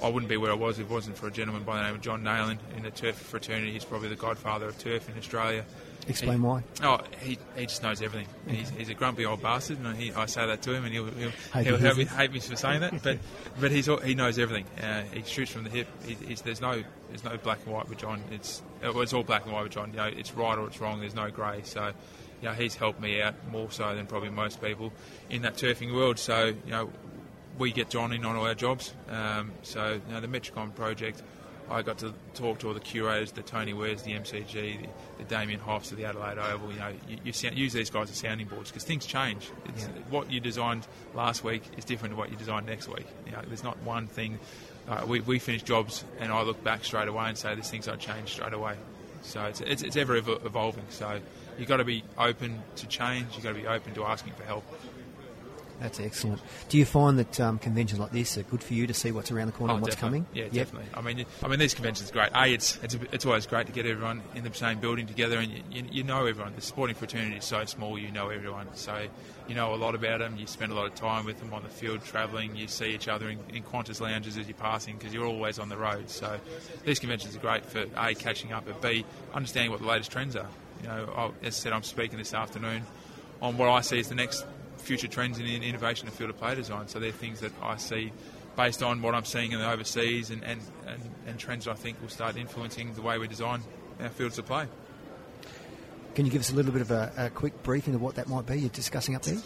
I 0.01 0.09
wouldn't 0.09 0.29
be 0.29 0.37
where 0.37 0.51
I 0.51 0.55
was 0.55 0.79
if 0.79 0.89
it 0.89 0.93
wasn't 0.93 1.17
for 1.17 1.27
a 1.27 1.31
gentleman 1.31 1.63
by 1.63 1.77
the 1.77 1.83
name 1.83 1.95
of 1.95 2.01
John 2.01 2.23
Neylan 2.23 2.57
in 2.75 2.83
the 2.83 2.91
turf 2.91 3.15
fraternity. 3.15 3.71
He's 3.71 3.85
probably 3.85 4.09
the 4.09 4.15
godfather 4.15 4.67
of 4.67 4.77
turf 4.77 5.09
in 5.09 5.17
Australia. 5.17 5.65
Explain 6.07 6.37
he, 6.37 6.43
why. 6.43 6.63
Oh, 6.83 6.99
he, 7.19 7.37
he 7.55 7.65
just 7.65 7.83
knows 7.83 8.01
everything. 8.01 8.27
Okay. 8.47 8.57
He's, 8.57 8.69
he's, 8.69 8.89
a 8.89 8.93
grumpy 8.93 9.25
old 9.25 9.41
bastard, 9.41 9.79
and 9.79 9.97
he, 9.97 10.13
I 10.13 10.25
say 10.25 10.45
that 10.45 10.61
to 10.61 10.73
him, 10.73 10.85
and 10.85 10.93
he'll, 10.93 11.05
he'll, 11.05 11.31
he'll 11.63 11.77
hate, 11.77 11.97
me, 11.97 12.05
hate, 12.05 12.31
me, 12.31 12.39
for 12.39 12.55
saying 12.55 12.81
that. 12.81 13.03
But 13.03 13.19
but 13.59 13.71
he's 13.71 13.87
he 14.03 14.15
knows 14.15 14.39
everything. 14.39 14.65
Uh, 14.81 15.03
he 15.13 15.23
shoots 15.23 15.51
from 15.51 15.65
the 15.65 15.69
hip. 15.69 15.87
He, 16.05 16.15
there's 16.35 16.61
no 16.61 16.81
there's 17.09 17.23
no 17.23 17.37
black 17.37 17.59
and 17.65 17.73
white 17.73 17.89
with 17.89 17.97
John. 17.97 18.21
It's 18.31 18.61
well, 18.81 19.01
it's 19.01 19.13
all 19.13 19.23
black 19.23 19.43
and 19.43 19.53
white 19.53 19.63
with 19.63 19.73
John. 19.73 19.91
You 19.91 19.97
know, 19.97 20.05
it's 20.05 20.33
right 20.33 20.57
or 20.57 20.67
it's 20.67 20.79
wrong. 20.79 20.99
There's 20.99 21.15
no 21.15 21.29
grey. 21.29 21.61
So. 21.63 21.91
You 22.39 22.49
know, 22.49 22.53
he's 22.53 22.75
helped 22.75 23.01
me 23.01 23.19
out 23.19 23.33
more 23.49 23.71
so 23.71 23.95
than 23.95 24.05
probably 24.05 24.29
most 24.29 24.61
people 24.61 24.93
in 25.27 25.41
that 25.41 25.55
turfing 25.55 25.91
world. 25.91 26.19
So, 26.19 26.53
you 26.67 26.69
know, 26.69 26.91
we 27.57 27.71
get 27.71 27.89
John 27.89 28.13
in 28.13 28.25
on 28.25 28.35
all 28.35 28.45
our 28.45 28.55
jobs. 28.55 28.93
Um, 29.09 29.51
so, 29.63 29.99
you 30.07 30.13
know, 30.13 30.21
the 30.21 30.27
Metricon 30.27 30.73
project, 30.75 31.21
I 31.69 31.81
got 31.81 31.97
to 31.99 32.13
talk 32.33 32.59
to 32.59 32.67
all 32.67 32.73
the 32.73 32.79
curators, 32.79 33.31
the 33.31 33.41
Tony 33.41 33.73
Wares, 33.73 34.03
the 34.03 34.11
MCG, 34.11 34.81
the, 34.81 34.87
the 35.17 35.23
Damian 35.25 35.59
Houghs 35.59 35.91
of 35.91 35.97
the 35.97 36.05
Adelaide 36.05 36.37
Oval. 36.37 36.71
You 36.71 36.79
know, 36.79 36.93
you, 37.07 37.17
you 37.25 37.33
sound, 37.33 37.57
use 37.57 37.73
these 37.73 37.89
guys 37.89 38.09
as 38.09 38.17
sounding 38.17 38.47
boards 38.47 38.71
because 38.71 38.83
things 38.83 39.05
change. 39.05 39.49
Yeah. 39.77 39.87
What 40.09 40.31
you 40.31 40.39
designed 40.39 40.87
last 41.13 41.43
week 41.43 41.63
is 41.77 41.83
different 41.83 42.13
to 42.13 42.17
what 42.17 42.31
you 42.31 42.37
designed 42.37 42.65
next 42.65 42.87
week. 42.87 43.07
You 43.25 43.33
know, 43.33 43.41
there's 43.47 43.63
not 43.63 43.77
one 43.83 44.07
thing. 44.07 44.39
Uh, 44.87 45.03
we, 45.05 45.19
we 45.19 45.39
finish 45.39 45.63
jobs 45.63 46.05
and 46.19 46.31
I 46.31 46.41
look 46.43 46.63
back 46.63 46.85
straight 46.85 47.09
away 47.09 47.25
and 47.27 47.37
say 47.37 47.53
there's 47.53 47.69
things 47.69 47.89
I 47.89 47.97
changed 47.97 48.29
straight 48.29 48.53
away. 48.53 48.75
So 49.21 49.43
it's, 49.43 49.59
it's, 49.59 49.81
it's 49.81 49.97
ever 49.97 50.15
evolving. 50.15 50.85
So 50.89 51.19
you've 51.59 51.67
got 51.67 51.77
to 51.77 51.83
be 51.83 52.03
open 52.17 52.61
to 52.77 52.87
change. 52.87 53.27
You've 53.33 53.43
got 53.43 53.53
to 53.53 53.59
be 53.59 53.67
open 53.67 53.93
to 53.95 54.05
asking 54.05 54.33
for 54.33 54.43
help. 54.43 54.63
That's 55.79 55.99
excellent. 55.99 56.41
Do 56.69 56.77
you 56.77 56.85
find 56.85 57.19
that 57.19 57.39
um, 57.39 57.59
conventions 57.59 57.99
like 57.99 58.11
this 58.11 58.37
are 58.37 58.43
good 58.43 58.63
for 58.63 58.73
you 58.73 58.87
to 58.87 58.93
see 58.93 59.11
what's 59.11 59.31
around 59.31 59.47
the 59.47 59.53
corner 59.53 59.73
oh, 59.73 59.75
and 59.75 59.83
what's 59.83 59.95
definitely. 59.95 60.19
coming? 60.19 60.27
Yeah, 60.33 60.43
yep. 60.45 60.53
definitely. 60.53 60.89
I 60.93 61.01
mean, 61.01 61.25
I 61.43 61.47
mean, 61.47 61.59
these 61.59 61.75
conventions 61.75 62.09
are 62.09 62.13
great. 62.13 62.29
A, 62.33 62.51
it's 62.51 62.79
it's, 62.81 62.95
a, 62.95 62.99
it's 63.11 63.25
always 63.25 63.45
great 63.45 63.67
to 63.67 63.71
get 63.71 63.85
everyone 63.85 64.23
in 64.33 64.43
the 64.43 64.53
same 64.53 64.79
building 64.79 65.05
together, 65.05 65.37
and 65.37 65.51
you, 65.51 65.61
you, 65.71 65.83
you, 65.91 66.03
know 66.03 66.25
everyone. 66.25 66.53
The 66.55 66.61
sporting 66.61 66.95
fraternity 66.95 67.37
is 67.37 67.45
so 67.45 67.63
small, 67.65 67.97
you 67.97 68.11
know 68.11 68.29
everyone. 68.29 68.67
So 68.73 69.07
you 69.47 69.55
know 69.55 69.73
a 69.73 69.77
lot 69.77 69.93
about 69.93 70.19
them. 70.19 70.35
You 70.37 70.47
spend 70.47 70.71
a 70.71 70.75
lot 70.75 70.87
of 70.87 70.95
time 70.95 71.25
with 71.25 71.39
them 71.39 71.53
on 71.53 71.61
the 71.61 71.69
field, 71.69 72.03
travelling. 72.03 72.55
You 72.55 72.67
see 72.67 72.93
each 72.93 73.07
other 73.07 73.29
in, 73.29 73.39
in 73.53 73.63
Qantas 73.63 74.01
lounges 74.01 74.37
as 74.37 74.47
you're 74.47 74.57
passing 74.57 74.97
because 74.97 75.13
you're 75.13 75.27
always 75.27 75.59
on 75.59 75.69
the 75.69 75.77
road. 75.77 76.09
So 76.09 76.39
these 76.85 76.99
conventions 76.99 77.35
are 77.35 77.39
great 77.39 77.65
for 77.65 77.85
a 77.95 78.15
catching 78.15 78.51
up, 78.51 78.65
but 78.65 78.81
b 78.81 79.05
understanding 79.33 79.71
what 79.71 79.81
the 79.81 79.87
latest 79.87 80.11
trends 80.11 80.35
are. 80.35 80.49
You 80.81 80.87
know, 80.87 81.13
I'll, 81.15 81.33
as 81.43 81.55
I 81.55 81.59
said, 81.59 81.73
I'm 81.73 81.83
speaking 81.83 82.17
this 82.17 82.33
afternoon 82.33 82.83
on 83.41 83.57
what 83.57 83.69
I 83.69 83.81
see 83.81 83.99
as 83.99 84.09
the 84.09 84.15
next 84.15 84.45
future 84.77 85.07
trends 85.07 85.39
in 85.39 85.45
innovation 85.45 86.07
and 86.07 86.15
field 86.15 86.29
of 86.29 86.37
play 86.37 86.55
design. 86.55 86.87
So 86.87 86.99
they're 86.99 87.11
things 87.11 87.39
that 87.41 87.51
I 87.61 87.77
see 87.77 88.11
based 88.55 88.81
on 88.81 89.01
what 89.01 89.13
I'm 89.15 89.25
seeing 89.25 89.51
in 89.51 89.59
the 89.59 89.69
overseas 89.69 90.31
and, 90.31 90.43
and, 90.43 90.59
and, 90.87 91.01
and 91.27 91.39
trends 91.39 91.65
that 91.65 91.71
I 91.71 91.75
think 91.75 92.01
will 92.01 92.09
start 92.09 92.37
influencing 92.37 92.93
the 92.93 93.01
way 93.01 93.17
we 93.17 93.27
design 93.27 93.61
our 94.01 94.09
fields 94.09 94.37
of 94.37 94.45
play. 94.45 94.65
Can 96.15 96.25
you 96.25 96.31
give 96.31 96.41
us 96.41 96.51
a 96.51 96.55
little 96.55 96.71
bit 96.71 96.81
of 96.81 96.89
a, 96.89 97.11
a 97.15 97.29
quick 97.29 97.61
briefing 97.61 97.93
of 97.93 98.01
what 98.01 98.15
that 98.15 98.27
might 98.27 98.47
be 98.47 98.59
you're 98.59 98.69
discussing 98.69 99.15
up 99.15 99.21
there? 99.21 99.37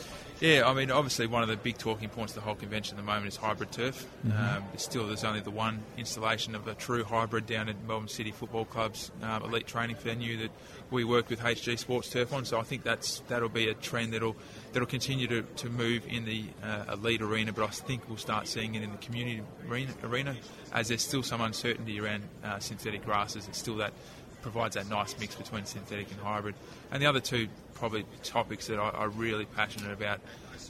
Yeah, 0.42 0.68
I 0.68 0.74
mean, 0.74 0.90
obviously, 0.90 1.28
one 1.28 1.44
of 1.44 1.50
the 1.50 1.56
big 1.56 1.78
talking 1.78 2.10
points 2.10 2.32
of 2.32 2.38
the 2.38 2.42
whole 2.42 2.56
convention 2.56 2.98
at 2.98 3.06
the 3.06 3.06
moment 3.06 3.28
is 3.28 3.36
hybrid 3.36 3.72
turf. 3.72 4.08
Mm-hmm. 4.26 4.58
Um, 4.58 4.64
still, 4.76 5.06
there's 5.06 5.24
only 5.24 5.40
the 5.40 5.52
one 5.52 5.84
installation 5.98 6.56
of 6.56 6.68
a 6.68 6.74
true 6.74 7.04
hybrid 7.04 7.46
down 7.46 7.70
at 7.70 7.76
Melbourne 7.88 8.08
City 8.08 8.32
Football 8.32 8.66
Club's 8.66 9.12
um, 9.22 9.44
elite 9.44 9.68
training 9.68 9.98
venue 9.98 10.38
that 10.38 10.50
we 10.90 11.04
work 11.04 11.30
with 11.30 11.42
HG 11.42 11.78
Sports 11.78 12.10
Turf 12.10 12.34
on. 12.34 12.46
So 12.46 12.60
I 12.60 12.64
think 12.64 12.82
that's 12.82 13.20
that'll 13.28 13.50
be 13.50 13.70
a 13.70 13.76
trend 13.76 14.14
that'll 14.14 14.36
that'll 14.74 14.88
continue 14.88 15.28
to, 15.28 15.44
to 15.44 15.70
move 15.70 16.08
in 16.08 16.26
the 16.26 16.46
uh, 16.64 16.94
elite 16.94 17.22
arena, 17.22 17.54
but 17.54 17.64
I 17.64 17.68
think 17.68 18.08
we'll 18.08 18.18
start 18.18 18.48
seeing 18.48 18.74
it 18.74 18.82
in 18.82 18.92
the 18.92 18.98
community 18.98 19.44
arena, 19.70 19.92
arena 20.04 20.36
as 20.74 20.88
there's 20.88 21.04
still 21.04 21.22
some 21.22 21.42
uncertainty 21.42 22.00
around 22.00 22.24
uh, 22.44 22.58
synthetic 22.58 23.06
grasses. 23.06 23.48
It's 23.48 23.60
still 23.60 23.78
that 23.78 23.94
provides 24.42 24.76
that 24.76 24.90
nice 24.90 25.18
mix 25.20 25.36
between 25.36 25.66
synthetic 25.66 26.12
and 26.12 26.20
hybrid. 26.20 26.56
And 26.92 27.02
the 27.02 27.08
other 27.08 27.20
two 27.20 27.48
probably 27.74 28.06
topics 28.24 28.68
that 28.68 28.80
I, 28.80 29.04
am 29.04 29.18
really 29.18 29.46
passionate 29.46 29.92
about 29.94 30.20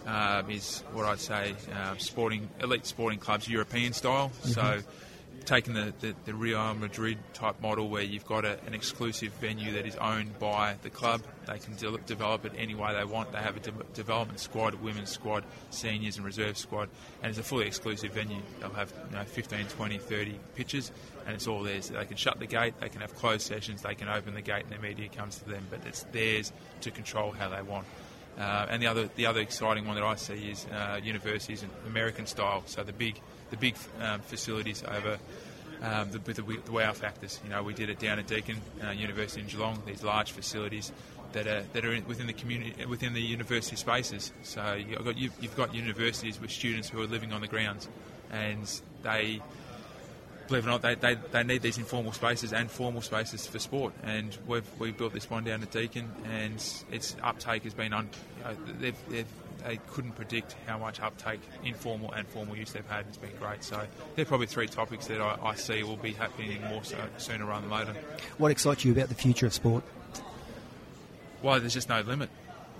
um, 0.06 0.50
is 0.50 0.84
what 0.94 1.06
I'd 1.06 1.20
say 1.20 1.56
um, 1.74 2.00
sporting 2.00 2.50
elite 2.62 2.86
sporting 2.86 3.20
clubs 3.20 3.48
European 3.48 3.94
style. 3.94 4.30
Mm-hmm. 4.30 4.50
So 4.50 4.82
taking 5.46 5.74
the, 5.74 5.94
the, 6.00 6.16
the, 6.26 6.34
Real 6.34 6.74
Madrid 6.74 7.18
type 7.34 7.62
model 7.62 7.90
where 7.90 8.04
you've 8.04 8.26
got 8.26 8.46
a, 8.46 8.60
an 8.66 8.74
exclusive 8.74 9.32
venue 9.34 9.74
that 9.74 9.86
is 9.86 9.96
owned 9.98 10.38
by 10.40 10.76
the 10.82 10.90
club. 10.90 11.22
They 11.46 11.60
can 11.60 11.76
de- 11.76 11.98
develop 12.00 12.46
it 12.46 12.54
any 12.58 12.76
way 12.76 12.94
they 12.94 13.04
want. 13.04 13.32
They 13.32 13.40
have 13.40 13.58
a 13.58 13.60
de- 13.60 13.72
development 13.94 14.40
squad, 14.40 14.76
women's 14.76 15.10
squad, 15.10 15.44
seniors 15.70 16.18
and 16.18 16.26
reserve 16.26 16.58
squad, 16.58 16.90
and 17.22 17.30
it's 17.30 17.40
a 17.40 17.44
fully 17.44 17.68
exclusive 17.68 18.14
venue. 18.14 18.42
They'll 18.60 18.70
have 18.72 18.94
you 19.10 19.18
know, 19.18 19.24
15, 19.24 19.66
20, 19.66 19.98
30 19.98 20.40
pitches, 20.56 20.92
and 21.26 21.36
it's 21.36 21.48
all 21.48 21.64
theirs. 21.64 21.90
They 21.90 22.06
can 22.06 22.18
shut 22.18 22.40
the 22.40 22.48
gate, 22.48 22.76
they 22.80 22.90
can 22.90 23.02
have 23.02 23.16
closed 23.16 23.42
sessions, 23.42 23.82
they 23.82 23.96
can 23.96 24.08
open 24.08 24.34
the 24.34 24.42
gate, 24.42 24.64
and 24.64 24.72
the 24.72 24.80
media 24.80 25.10
comes 25.10 25.38
to 25.38 25.50
them, 25.50 25.66
but 25.70 25.80
it's 25.86 26.04
theirs 26.12 26.52
to 26.82 26.92
control 26.92 27.32
how 27.32 27.50
they 27.50 27.62
want. 27.62 27.86
Uh, 28.38 28.68
and 28.70 28.82
the 28.82 28.88
other 28.88 29.10
the 29.16 29.26
other 29.26 29.42
exciting 29.42 29.86
one 29.86 29.96
that 29.96 30.04
I 30.04 30.16
see 30.16 30.52
is 30.52 30.66
uh, 30.68 31.00
universities 31.04 31.64
and 31.64 31.72
American 31.88 32.26
style. 32.26 32.64
So 32.66 32.84
the 32.84 32.94
big 32.94 33.20
the 33.50 33.58
big 33.58 33.76
um, 34.00 34.22
facilities 34.22 34.84
over 34.84 35.20
um, 35.82 36.12
the, 36.12 36.20
the, 36.20 36.42
the, 36.42 36.72
wow 36.72 36.94
factors. 36.94 37.40
You 37.44 37.50
know, 37.50 37.64
we 37.64 37.74
did 37.74 37.90
it 37.90 38.00
down 38.00 38.20
at 38.20 38.28
Deakin 38.28 38.58
uh, 38.86 38.92
University 38.92 39.42
in 39.42 39.48
Geelong. 39.48 39.82
These 39.86 40.04
large 40.04 40.32
facilities 40.32 40.92
that 41.34 41.48
are 41.48 41.64
that 41.74 41.86
are 41.86 42.02
within 42.08 42.28
the 42.28 42.34
community 42.34 42.86
within 42.86 43.14
the 43.14 43.22
university 43.22 43.76
spaces. 43.76 44.32
So 44.44 44.74
you've 44.74 45.04
got, 45.04 45.18
you've, 45.18 45.34
you've 45.42 45.58
got 45.58 45.74
universities 45.74 46.40
with 46.40 46.52
students 46.52 46.90
who 46.90 47.02
are 47.02 47.08
living 47.08 47.34
on 47.34 47.42
the 47.42 47.48
grounds, 47.48 47.90
and 48.32 48.82
they 49.04 49.42
believe 50.52 50.66
it 50.66 50.68
or 50.68 50.72
not, 50.72 50.82
they, 50.82 50.96
they, 50.96 51.16
they 51.32 51.44
need 51.44 51.62
these 51.62 51.78
informal 51.78 52.12
spaces 52.12 52.52
and 52.52 52.70
formal 52.70 53.02
spaces 53.02 53.48
for 53.48 53.58
sport. 53.58 53.94
And 54.04 54.38
we've 54.46 54.68
we 54.80 54.92
built 54.92 55.14
this 55.14 55.30
one 55.30 55.44
down 55.44 55.64
at 55.64 55.72
Deakin, 55.72 56.10
and 56.26 56.56
its 56.92 57.16
uptake 57.24 57.64
has 57.64 57.74
been 57.74 57.94
un, 57.94 58.10
you 58.38 58.44
know, 58.44 58.58
they've, 58.80 59.10
they've, 59.10 59.26
they 59.66 59.80
couldn't 59.92 60.12
predict 60.14 60.56
how 60.68 60.78
much 60.78 61.00
uptake, 61.00 61.40
informal 61.64 62.12
and 62.12 62.28
formal 62.28 62.58
use 62.58 62.72
they've 62.74 62.88
had. 62.90 63.06
It's 63.08 63.18
been 63.18 63.36
great. 63.40 63.64
So 63.64 63.82
they're 64.16 64.26
probably 64.26 64.48
three 64.48 64.68
topics 64.68 65.08
that 65.08 65.22
I, 65.22 65.38
I 65.42 65.56
see 65.56 65.84
will 65.84 65.98
be 65.98 66.12
happening 66.12 66.62
more 66.64 66.84
so 66.84 66.98
sooner 67.18 67.46
rather 67.46 67.68
than 67.68 67.78
later. 67.78 67.96
What 68.38 68.52
excites 68.52 68.84
you 68.84 68.92
about 68.92 69.10
the 69.10 69.16
future 69.16 69.46
of 69.46 69.54
sport? 69.54 69.84
Well, 71.42 71.60
there's 71.60 71.74
just 71.74 71.90
no 71.90 72.02
limit. 72.02 72.30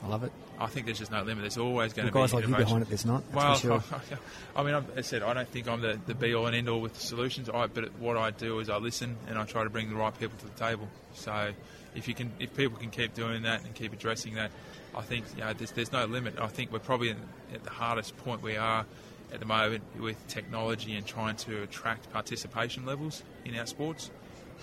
I 0.04 0.08
love 0.08 0.24
it. 0.24 0.32
I 0.62 0.68
think 0.68 0.86
there's 0.86 1.00
just 1.00 1.12
no 1.12 1.24
limit. 1.24 1.42
There's 1.42 1.58
always 1.58 1.92
going 1.92 2.08
to 2.08 2.14
be 2.14 2.20
guys 2.20 2.34
like 2.34 2.48
you 2.48 2.56
behind 2.56 2.84
it. 2.84 2.90
There's 2.90 3.06
not. 3.06 3.24
well, 3.34 3.56
sure. 3.56 3.84
I 4.56 4.64
mean, 4.64 4.76
I 4.96 5.02
said 5.02 5.24
I 5.24 5.34
don't 5.34 5.48
think 5.48 5.68
I'm 5.68 5.82
the, 5.82 6.00
the 6.06 6.14
be 6.14 6.36
all 6.36 6.46
and 6.46 6.56
end 6.56 6.70
all 6.70 6.80
with 6.80 6.94
the 6.94 7.00
solutions. 7.00 7.50
I, 7.50 7.66
but 7.66 7.92
what 8.00 8.16
I 8.16 8.30
do 8.30 8.60
is 8.60 8.70
I 8.70 8.78
listen 8.78 9.18
and 9.28 9.40
I 9.40 9.46
try 9.46 9.64
to 9.64 9.72
bring 9.72 9.90
the 9.90 9.96
right 9.96 10.18
people 10.18 10.38
to 10.38 10.46
the 10.46 10.60
table. 10.60 10.88
So 11.14 11.52
if 11.96 12.08
you 12.08 12.14
can, 12.14 12.32
if 12.40 12.56
people 12.56 12.78
can 12.78 12.92
keep 12.92 13.16
doing 13.16 13.42
that 13.44 13.64
and 13.66 13.74
keep 13.74 13.92
addressing 13.92 14.36
that, 14.36 14.52
I 14.96 15.02
think 15.02 15.26
you 15.36 15.44
know, 15.44 15.54
there's, 15.54 15.72
there's 15.72 15.92
no 15.92 16.06
limit. 16.06 16.40
I 16.40 16.48
think 16.48 16.72
we're 16.72 16.80
probably 16.80 17.10
at 17.10 17.64
the 17.64 17.70
hardest 17.72 18.16
point 18.18 18.44
we 18.44 18.56
are 18.56 18.86
at 19.34 19.40
the 19.40 19.46
moment 19.48 19.84
with 20.00 20.16
technology 20.28 20.96
and 20.96 21.08
trying 21.08 21.38
to 21.38 21.64
attract 21.64 22.12
participation 22.14 22.86
levels 22.86 23.24
in 23.46 23.56
our 23.58 23.66
sports. 23.66 24.12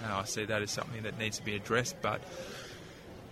Uh, 0.04 0.18
I 0.18 0.24
see 0.26 0.44
that 0.44 0.62
as 0.62 0.70
something 0.70 1.02
that 1.02 1.18
needs 1.18 1.38
to 1.38 1.44
be 1.44 1.56
addressed, 1.56 1.96
but 2.02 2.20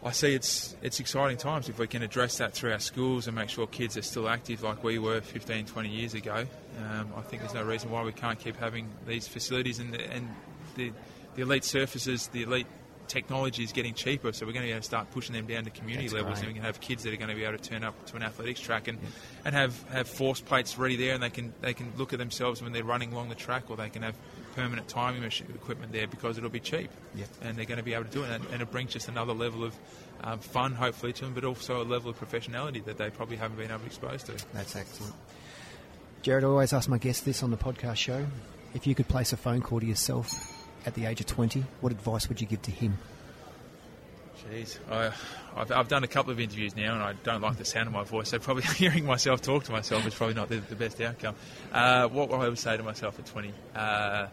I 0.06 0.12
see 0.12 0.34
it's 0.34 0.76
it's 0.82 1.00
exciting 1.00 1.36
times 1.36 1.68
if 1.68 1.80
we 1.80 1.88
can 1.88 2.02
address 2.02 2.38
that 2.38 2.54
through 2.54 2.70
our 2.70 2.78
schools 2.78 3.26
and 3.26 3.34
make 3.34 3.48
sure 3.48 3.66
kids 3.66 3.96
are 3.96 4.02
still 4.02 4.28
active 4.28 4.62
like 4.62 4.84
we 4.84 5.00
were 5.00 5.20
15, 5.20 5.66
20 5.66 5.88
years 5.88 6.14
ago. 6.14 6.46
Um, 6.78 7.12
I 7.16 7.22
think 7.22 7.42
there's 7.42 7.54
no 7.54 7.64
reason 7.64 7.90
why 7.90 8.04
we 8.04 8.12
can't 8.12 8.38
keep 8.38 8.56
having 8.56 8.88
these 9.08 9.26
facilities 9.26 9.80
and 9.80 9.92
the, 9.92 10.12
and 10.12 10.28
the, 10.76 10.92
the 11.34 11.42
elite 11.42 11.64
surfaces, 11.64 12.28
the 12.28 12.44
elite 12.44 12.68
technology 13.08 13.64
is 13.64 13.72
getting 13.72 13.94
cheaper, 13.94 14.32
so 14.32 14.46
we're 14.46 14.52
going 14.52 14.68
to, 14.68 14.74
to 14.74 14.82
start 14.82 15.10
pushing 15.10 15.34
them 15.34 15.46
down 15.46 15.64
to 15.64 15.70
community 15.70 16.08
That's 16.08 16.22
levels, 16.22 16.38
and 16.38 16.48
we 16.48 16.54
can 16.54 16.62
have 16.62 16.80
kids 16.80 17.02
that 17.02 17.12
are 17.12 17.16
going 17.16 17.30
to 17.30 17.34
be 17.34 17.44
able 17.44 17.58
to 17.58 17.68
turn 17.68 17.82
up 17.82 18.06
to 18.06 18.16
an 18.16 18.22
athletics 18.22 18.60
track 18.60 18.86
and, 18.88 18.98
yeah. 19.00 19.08
and 19.44 19.54
have, 19.54 19.82
have 19.90 20.08
force 20.08 20.40
plates 20.40 20.78
ready 20.78 20.96
there, 20.96 21.14
and 21.14 21.22
they 21.22 21.30
can 21.30 21.52
they 21.60 21.74
can 21.74 21.92
look 21.96 22.12
at 22.12 22.18
themselves 22.18 22.62
when 22.62 22.72
they're 22.72 22.84
running 22.84 23.12
along 23.12 23.28
the 23.28 23.34
track, 23.34 23.70
or 23.70 23.76
they 23.76 23.88
can 23.88 24.02
have 24.02 24.16
permanent 24.56 24.88
timing 24.88 25.22
equipment 25.22 25.92
there 25.92 26.08
because 26.08 26.38
it'll 26.38 26.50
be 26.50 26.60
cheap, 26.60 26.90
yeah. 27.14 27.26
and 27.42 27.56
they're 27.56 27.66
going 27.66 27.78
to 27.78 27.84
be 27.84 27.94
able 27.94 28.04
to 28.04 28.10
do 28.10 28.24
it, 28.24 28.30
and, 28.30 28.44
and 28.46 28.62
it 28.62 28.70
brings 28.70 28.92
just 28.92 29.08
another 29.08 29.34
level 29.34 29.62
of 29.62 29.76
um, 30.24 30.38
fun, 30.38 30.72
hopefully, 30.72 31.12
to 31.12 31.24
them, 31.24 31.34
but 31.34 31.44
also 31.44 31.82
a 31.82 31.84
level 31.84 32.10
of 32.10 32.18
professionality 32.18 32.82
that 32.86 32.96
they 32.96 33.10
probably 33.10 33.36
haven't 33.36 33.58
been 33.58 33.70
able 33.70 33.80
to 33.80 33.86
expose 33.86 34.22
to. 34.24 34.32
That's 34.54 34.74
excellent. 34.74 35.14
Jared, 36.22 36.42
I 36.42 36.46
always 36.46 36.72
ask 36.72 36.88
my 36.88 36.98
guests 36.98 37.22
this 37.22 37.42
on 37.42 37.50
the 37.50 37.56
podcast 37.56 37.96
show. 37.96 38.26
If 38.74 38.86
you 38.86 38.94
could 38.94 39.08
place 39.08 39.32
a 39.32 39.36
phone 39.36 39.60
call 39.60 39.80
to 39.80 39.86
yourself 39.86 40.52
at 40.86 40.94
the 40.94 41.04
age 41.04 41.20
of 41.20 41.26
20, 41.26 41.64
what 41.82 41.92
advice 41.92 42.28
would 42.28 42.40
you 42.40 42.46
give 42.46 42.62
to 42.62 42.70
him? 42.70 42.98
Jeez, 44.44 44.78
I, 44.90 45.12
have 45.56 45.72
I've 45.72 45.88
done 45.88 46.04
a 46.04 46.08
couple 46.08 46.30
of 46.30 46.38
interviews 46.38 46.76
now, 46.76 46.94
and 46.94 47.02
I 47.02 47.14
don't 47.24 47.40
like 47.40 47.56
the 47.56 47.64
sound 47.64 47.86
of 47.86 47.92
my 47.94 48.04
voice. 48.04 48.28
So 48.28 48.38
probably 48.38 48.62
hearing 48.76 49.04
myself 49.04 49.40
talk 49.40 49.64
to 49.64 49.72
myself 49.72 50.06
is 50.06 50.14
probably 50.14 50.34
not 50.34 50.48
the, 50.48 50.58
the 50.58 50.76
best 50.76 51.00
outcome. 51.00 51.34
Uh, 51.72 52.08
what 52.08 52.30
I 52.32 52.48
would 52.48 52.58
say 52.58 52.76
to 52.76 52.82
myself 52.82 53.18
at 53.18 53.26
twenty. 53.26 53.52
Uh, 53.74 54.26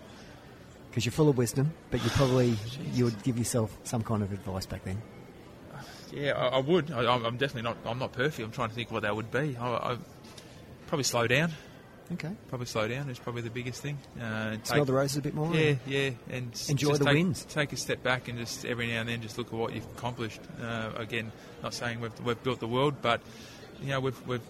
because 0.89 1.05
you're 1.05 1.11
full 1.11 1.29
of 1.29 1.37
wisdom, 1.37 1.73
but 1.89 2.03
you 2.03 2.09
probably 2.11 2.55
you 2.93 3.05
would 3.05 3.23
give 3.23 3.39
yourself 3.39 3.75
some 3.83 4.03
kind 4.03 4.21
of 4.21 4.31
advice 4.31 4.67
back 4.67 4.83
then. 4.83 5.01
Yeah, 6.11 6.33
I, 6.33 6.49
I 6.49 6.59
would. 6.59 6.91
I, 6.91 7.15
am 7.15 7.37
definitely 7.37 7.63
not. 7.63 7.77
I'm 7.85 7.97
not 7.97 8.11
perfect. 8.11 8.45
I'm 8.45 8.51
trying 8.51 8.69
to 8.69 8.75
think 8.75 8.91
what 8.91 9.01
that 9.01 9.15
would 9.15 9.31
be. 9.31 9.57
I, 9.59 9.93
I 9.93 9.97
probably 10.87 11.03
slow 11.03 11.25
down. 11.25 11.51
Okay. 12.11 12.31
Probably 12.49 12.67
slow 12.67 12.87
down 12.87 13.09
is 13.09 13.17
probably 13.17 13.41
the 13.41 13.49
biggest 13.49 13.81
thing. 13.81 13.97
Uh, 14.19 14.51
take, 14.51 14.65
Smell 14.65 14.85
the 14.85 14.93
roses 14.93 15.17
a 15.17 15.21
bit 15.21 15.33
more. 15.33 15.53
Yeah, 15.55 15.75
yeah, 15.87 16.11
and 16.29 16.51
enjoy 16.67 16.97
the 16.97 17.05
take, 17.05 17.13
wins. 17.13 17.45
Take 17.45 17.73
a 17.73 17.77
step 17.77 18.03
back 18.03 18.27
and 18.27 18.37
just 18.37 18.65
every 18.65 18.87
now 18.87 19.01
and 19.01 19.09
then 19.09 19.21
just 19.21 19.37
look 19.37 19.47
at 19.47 19.53
what 19.53 19.73
you've 19.73 19.85
accomplished. 19.97 20.41
Uh, 20.61 20.91
again, 20.97 21.31
not 21.63 21.73
saying 21.73 22.01
we've, 22.01 22.19
we've 22.21 22.41
built 22.43 22.59
the 22.59 22.67
world, 22.67 22.95
but 23.01 23.21
you 23.81 23.87
know 23.87 23.99
we've 23.99 24.27
we've 24.27 24.41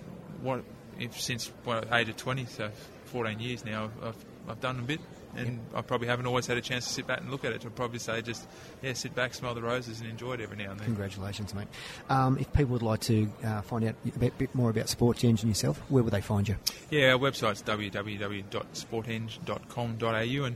what 0.42 0.64
if 1.00 1.20
since 1.20 1.52
what, 1.64 1.92
age 1.94 2.10
of 2.10 2.18
20, 2.18 2.46
so 2.46 2.70
14 3.06 3.40
years 3.40 3.64
now, 3.64 3.90
I've 4.02 4.26
I've 4.48 4.62
done 4.62 4.80
a 4.80 4.84
bit 4.84 5.00
and 5.36 5.48
yep. 5.48 5.58
I 5.76 5.82
probably 5.82 6.08
haven't 6.08 6.26
always 6.26 6.48
had 6.48 6.58
a 6.58 6.62
chance 6.62 6.88
to 6.88 6.94
sit 6.94 7.06
back 7.08 7.20
and 7.22 7.32
look 7.32 7.46
at 7.46 7.52
it. 7.52 7.66
I'd 7.66 7.76
probably 7.76 8.00
say 8.00 8.22
just 8.22 8.48
yeah, 8.82 8.94
sit 8.94 9.14
back, 9.16 9.34
smell 9.34 9.56
the 9.56 9.62
roses, 9.62 10.02
and 10.02 10.10
enjoy 10.10 10.34
it 10.34 10.42
every 10.42 10.58
now 10.58 10.72
and 10.72 10.80
then. 10.80 10.86
Congratulations, 10.86 11.54
mate. 11.54 11.68
Um, 12.10 12.38
if 12.38 12.52
people 12.54 12.74
would 12.74 12.82
like 12.82 13.02
to 13.02 13.30
uh, 13.44 13.62
find 13.62 13.86
out 13.86 13.96
a 14.06 14.20
bit, 14.20 14.38
bit, 14.38 14.56
more 14.56 14.70
about 14.70 14.88
Sports 14.90 15.24
Engine 15.24 15.50
yourself, 15.50 15.80
where 15.90 16.04
would 16.04 16.14
they 16.14 16.22
find 16.22 16.48
you? 16.48 16.56
Yeah, 16.90 17.14
our 17.14 17.20
website's 17.20 17.62
www.sporteng.com.au 17.64 20.46
and 20.46 20.56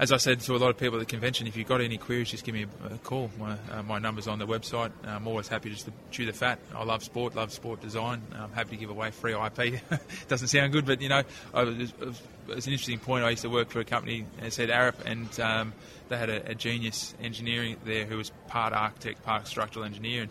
as 0.00 0.12
I 0.12 0.16
said 0.16 0.40
to 0.40 0.56
a 0.56 0.56
lot 0.56 0.70
of 0.70 0.78
people 0.78 0.96
at 0.96 1.00
the 1.00 1.04
convention, 1.04 1.46
if 1.46 1.58
you've 1.58 1.68
got 1.68 1.82
any 1.82 1.98
queries, 1.98 2.30
just 2.30 2.42
give 2.42 2.54
me 2.54 2.64
a, 2.90 2.96
call. 2.98 3.30
My, 3.38 3.58
uh, 3.70 3.82
my 3.82 3.98
number's 3.98 4.26
on 4.26 4.38
the 4.38 4.46
website. 4.46 4.92
I'm 5.04 5.28
always 5.28 5.46
happy 5.46 5.68
just 5.68 5.84
to 5.84 5.92
chew 6.10 6.24
the 6.24 6.32
fat. 6.32 6.58
I 6.74 6.84
love 6.84 7.04
sport, 7.04 7.34
love 7.34 7.52
sport 7.52 7.82
design. 7.82 8.22
I'm 8.34 8.50
happy 8.50 8.70
to 8.70 8.76
give 8.76 8.88
away 8.88 9.10
free 9.10 9.34
IP. 9.34 9.58
It 9.58 9.82
doesn't 10.28 10.48
sound 10.48 10.72
good, 10.72 10.86
but 10.86 11.02
you 11.02 11.10
know, 11.10 11.22
it's 11.54 11.92
an 12.66 12.72
interesting 12.72 12.98
point. 12.98 13.24
I 13.24 13.30
used 13.30 13.42
to 13.42 13.50
work 13.50 13.68
for 13.68 13.80
a 13.80 13.84
company, 13.84 14.24
as 14.40 14.54
said 14.54 14.70
Arup, 14.70 15.04
and 15.04 15.38
um, 15.38 15.74
they 16.08 16.16
had 16.16 16.30
a, 16.30 16.52
a, 16.52 16.54
genius 16.54 17.14
engineering 17.22 17.76
there 17.84 18.06
who 18.06 18.16
was 18.16 18.32
part 18.48 18.72
architect, 18.72 19.22
part 19.22 19.46
structural 19.46 19.84
engineer, 19.84 20.22
and, 20.22 20.30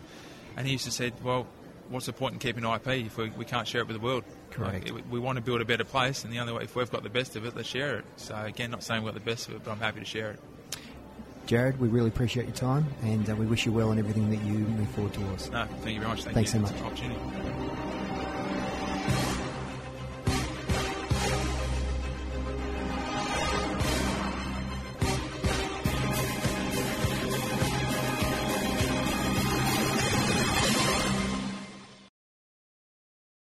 and 0.56 0.66
he 0.66 0.72
used 0.72 0.86
to 0.86 0.90
say, 0.90 1.12
well, 1.22 1.46
what's 1.90 2.06
the 2.06 2.12
point 2.12 2.32
in 2.32 2.40
keeping 2.40 2.64
IP 2.64 2.88
if 3.06 3.16
we, 3.16 3.30
we 3.30 3.44
can't 3.44 3.68
share 3.68 3.82
it 3.82 3.86
with 3.86 3.96
the 3.96 4.04
world? 4.04 4.24
Correct. 4.50 4.90
Like, 4.90 5.04
we 5.10 5.20
want 5.20 5.36
to 5.36 5.42
build 5.42 5.60
a 5.60 5.64
better 5.64 5.84
place, 5.84 6.24
and 6.24 6.32
the 6.32 6.38
only 6.38 6.52
way, 6.52 6.64
if 6.64 6.74
we've 6.74 6.90
got 6.90 7.02
the 7.02 7.10
best 7.10 7.36
of 7.36 7.44
it, 7.44 7.56
let's 7.56 7.68
share 7.68 7.98
it. 7.98 8.04
So, 8.16 8.34
again, 8.36 8.70
not 8.70 8.82
saying 8.82 9.02
we've 9.02 9.14
got 9.14 9.22
the 9.22 9.30
best 9.30 9.48
of 9.48 9.54
it, 9.54 9.64
but 9.64 9.70
I'm 9.70 9.78
happy 9.78 10.00
to 10.00 10.06
share 10.06 10.30
it. 10.32 10.40
Jared, 11.46 11.80
we 11.80 11.88
really 11.88 12.08
appreciate 12.08 12.46
your 12.46 12.54
time, 12.54 12.86
and 13.02 13.28
uh, 13.28 13.34
we 13.34 13.46
wish 13.46 13.66
you 13.66 13.72
well 13.72 13.90
in 13.92 13.98
everything 13.98 14.30
that 14.30 14.42
you 14.44 14.54
move 14.54 14.88
forward 14.90 15.12
towards. 15.14 15.50
No, 15.50 15.64
thank 15.82 15.94
you 15.94 16.00
very 16.00 16.08
much. 16.08 16.24
Thank 16.24 16.34
Thanks 16.34 16.54
you. 16.54 16.66
so 16.66 16.84
much. 16.84 17.56